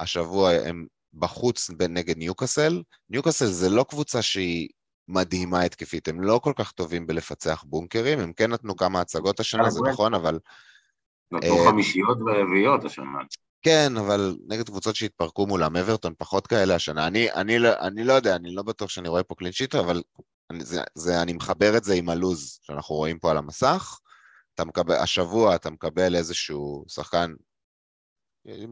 השבוע 0.00 0.50
הם 0.50 0.86
בחוץ 1.14 1.70
נגד 1.88 2.18
ניוקאסל. 2.18 2.82
ניוקאסל 3.10 3.46
זה 3.46 3.68
לא 3.68 3.84
קבוצה 3.88 4.22
שהיא 4.22 4.68
מדהימה 5.08 5.62
התקפית. 5.62 6.08
הם 6.08 6.20
לא 6.20 6.40
כל 6.42 6.52
כך 6.56 6.72
טובים 6.72 7.06
בלפצח 7.06 7.64
בונקרים, 7.66 8.18
הם 8.18 8.32
כן 8.32 8.50
נתנו 8.50 8.76
כמה 8.76 9.00
הצגות 9.00 9.40
השנה, 9.40 9.70
זה 9.70 9.80
נכון, 9.90 10.14
אבל... 10.14 10.38
נתנו 11.32 11.64
אה, 11.64 11.70
חמישיות 11.70 12.18
ורביעיות 12.20 12.84
השנה. 12.84 13.18
כן, 13.62 13.92
אבל 13.96 14.36
נגד 14.48 14.66
קבוצות 14.68 14.96
שהתפרקו 14.96 15.46
מולם, 15.46 15.76
אברטון 15.76 16.12
פחות 16.18 16.46
כאלה 16.46 16.74
השנה. 16.74 17.06
אני, 17.06 17.32
אני, 17.32 17.58
לא, 17.58 17.70
אני 17.80 18.04
לא 18.04 18.12
יודע, 18.12 18.36
אני 18.36 18.54
לא 18.54 18.62
בטוח 18.62 18.90
שאני 18.90 19.08
רואה 19.08 19.22
פה 19.22 19.34
clean 19.34 19.52
sheet, 19.52 19.74
אבל 19.74 20.02
אני, 20.50 20.64
זה, 20.64 20.82
זה, 20.94 21.22
אני 21.22 21.32
מחבר 21.32 21.76
את 21.76 21.84
זה 21.84 21.94
עם 21.94 22.08
הלו"ז 22.08 22.58
שאנחנו 22.62 22.94
רואים 22.94 23.18
פה 23.18 23.30
על 23.30 23.36
המסך. 23.36 23.98
אתה 24.54 24.64
מקבל, 24.64 24.94
השבוע 24.94 25.54
אתה 25.54 25.70
מקבל 25.70 26.16
איזשהו 26.16 26.84
שחקן 26.88 27.32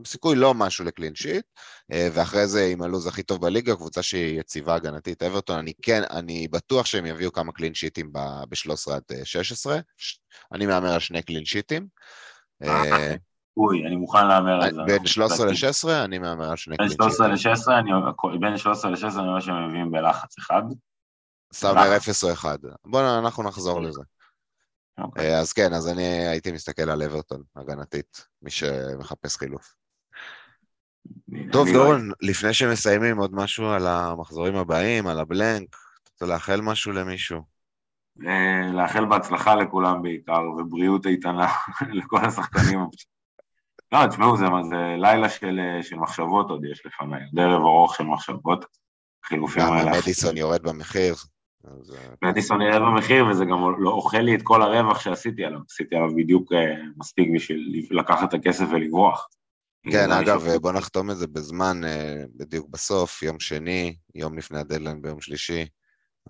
סיכוי 0.07 0.37
לא 0.37 0.55
משהו 0.55 0.85
ל 0.85 0.90
clean 0.90 1.15
sheet, 1.15 1.45
אה, 1.93 2.09
ואחרי 2.13 2.47
זה 2.47 2.65
עם 2.73 2.83
הלו"ז 2.83 3.07
הכי 3.07 3.23
טוב 3.23 3.41
בליגה, 3.41 3.75
קבוצה 3.75 4.03
שהיא 4.03 4.41
יציבה 4.41 4.75
הגנתית, 4.75 5.23
אברטון, 5.23 5.59
אני 5.59 5.73
כן, 5.83 6.03
אני 6.11 6.49
בטוח 6.49 6.87
שהם 6.87 7.07
יביאו 7.07 7.33
כמה 7.33 7.53
clean 7.53 7.75
sheetים 7.75 8.13
ב-13 8.13 8.93
עד 8.95 9.03
16, 9.25 9.79
אני 10.53 10.67
מהמר 10.67 10.93
על 10.93 11.01
שני 11.01 11.23
קלין 11.23 11.45
שיטים. 11.45 11.87
אה, 12.63 13.15
אוי, 13.57 13.87
אני 13.87 13.97
מוכן 13.97 14.29
להמר 14.29 14.65
על 14.65 14.75
זה. 14.75 14.83
בין 14.87 15.07
13 15.07 15.47
ל-16 15.47 16.05
אני 16.05 16.19
מהמר 16.19 16.51
על 16.51 16.57
שני 16.57 16.77
קלין 16.77 16.89
שיטים. 16.89 17.07
בין 17.07 17.37
13 17.37 17.83
ל-16, 17.83 18.41
בין 18.41 18.57
13 18.57 18.91
ל-16 18.91 19.19
אני 19.19 19.29
רואה 19.29 19.41
שהם 19.41 19.69
מביאים 19.69 19.91
בלחץ 19.91 20.39
אחד. 20.39 20.63
סתם 21.55 21.69
אומר 21.69 21.97
אפס 21.97 22.25
או 22.25 22.33
אחד. 22.33 22.59
בואו 22.85 23.19
אנחנו 23.19 23.43
נחזור 23.43 23.83
לזה. 23.83 24.01
אוקיי. 24.99 25.39
אז 25.39 25.53
כן, 25.53 25.73
אז 25.73 25.89
אני 25.89 26.03
הייתי 26.03 26.53
מסתכל 26.53 26.91
על 26.91 27.03
אברטון, 27.03 27.43
הגנתית, 27.57 28.27
מי 28.43 28.51
שמחפש 28.51 29.37
חילוף. 29.37 29.75
טוב, 31.53 31.69
לא 31.69 31.73
דורון, 31.73 32.11
לפני 32.21 32.55
שמסיימים, 32.55 33.19
עוד 33.19 33.35
משהו 33.35 33.67
על 33.67 33.87
המחזורים 33.87 34.57
הבאים, 34.57 35.07
על 35.07 35.21
הבלנק? 35.21 35.69
אתה 35.69 36.11
רוצה 36.13 36.27
לאחל 36.27 36.61
משהו 36.61 36.93
למישהו? 36.93 37.43
אה, 38.27 38.73
לאחל 38.73 39.05
בהצלחה 39.05 39.55
לכולם 39.55 40.03
בעיקר, 40.03 40.43
ובריאות 40.59 41.07
איתנה 41.07 41.47
לכל 41.99 42.25
השחקנים. 42.25 42.81
לא, 43.93 44.07
תשמעו, 44.07 44.37
זה, 44.37 44.45
זה 44.71 44.97
לילה 44.99 45.29
של, 45.29 45.61
של 45.83 45.97
מחשבות 45.97 46.51
עוד 46.51 46.65
יש 46.65 46.87
לפניי, 46.87 47.21
עוד 47.25 47.41
ערב 47.41 47.61
ארוך 47.61 47.95
של 47.97 48.05
מחשבות. 48.05 48.65
חילופים 49.29 49.63
האלה. 49.63 49.91
מדיסון 49.99 50.37
יורד 50.37 50.63
במחיר. 50.63 51.15
אה, 51.67 52.29
מדיסון 52.29 52.63
יורד 52.63 52.83
במחיר, 52.83 53.27
וזה 53.27 53.45
גם 53.45 53.59
לא 53.79 53.91
אוכל 53.91 54.19
לי 54.19 54.35
את 54.35 54.43
כל 54.43 54.63
הרווח 54.63 55.01
שעשיתי 55.01 55.45
עליו, 55.45 55.61
עשיתי 55.71 55.97
עליו 55.97 56.17
בדיוק 56.17 56.53
אה, 56.53 56.75
מספיק 56.97 57.29
בשביל 57.35 57.87
לקחת 57.91 58.29
את 58.29 58.35
הכסף 58.35 58.65
ולברוח. 58.73 59.29
כן, 59.91 60.13
אגב, 60.13 60.47
בוא 60.61 60.73
נחתום 60.73 61.11
את 61.11 61.17
זה 61.17 61.27
בזמן, 61.27 61.81
בדיוק 62.37 62.69
בסוף, 62.71 63.23
יום 63.23 63.41
שני, 63.41 63.97
יום 64.15 64.39
לפני 64.39 64.59
הדדליין 64.59 65.03
ביום 65.03 65.21
שלישי. 65.21 65.67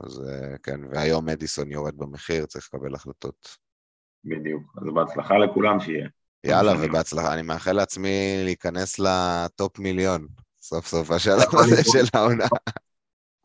אז 0.04 0.22
אה, 0.28 0.58
כן, 0.62 0.80
והיום 0.90 1.26
מדיסון 1.26 1.72
יורד 1.72 1.96
במחיר, 1.96 2.46
צריך 2.46 2.68
לקבל 2.74 2.94
החלטות. 2.94 3.56
בדיוק, 4.24 4.62
אז 4.76 4.94
בהצלחה 4.94 5.38
לכולם 5.38 5.80
שיהיה. 5.80 6.08
יאללה, 6.44 6.72
ובהצלחה, 6.80 7.34
אני 7.34 7.42
מאחל 7.42 7.72
לעצמי 7.72 8.40
להיכנס 8.44 8.98
לטופ 8.98 9.78
מיליון, 9.78 10.26
סוף 10.60 10.86
סוף 10.86 11.10
השלב 11.10 11.54
הזה 11.60 11.84
של 11.84 12.04
העונה. 12.14 12.46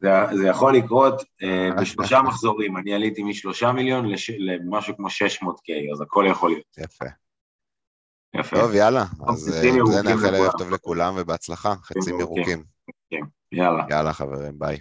זה, 0.01 0.09
זה 0.37 0.47
יכול 0.47 0.75
לקרות 0.75 1.21
uh, 1.21 1.81
בשלושה 1.81 2.21
מחזורים, 2.21 2.77
אני 2.77 2.93
עליתי 2.93 3.23
משלושה 3.23 3.71
מיליון 3.71 4.09
לש, 4.09 4.29
למשהו 4.29 4.95
כמו 4.97 5.07
600K, 5.07 5.93
אז 5.93 6.01
הכל 6.01 6.25
יכול 6.29 6.51
להיות. 6.51 6.77
יפה. 6.77 7.05
יפה. 8.35 8.55
טוב, 8.55 8.73
יאללה, 8.73 9.03
אז 9.27 9.37
זה 9.37 9.67
אה, 9.67 10.01
נאחל 10.03 10.35
ערב 10.35 10.51
טוב 10.57 10.71
לכולם 10.71 11.13
ובהצלחה, 11.17 11.73
חצים 11.83 12.19
ירוקים. 12.19 12.63
יאללה. 13.51 13.83
יאללה 13.89 14.13
חברים, 14.13 14.59
ביי. 14.59 14.77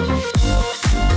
Thank 0.00 1.07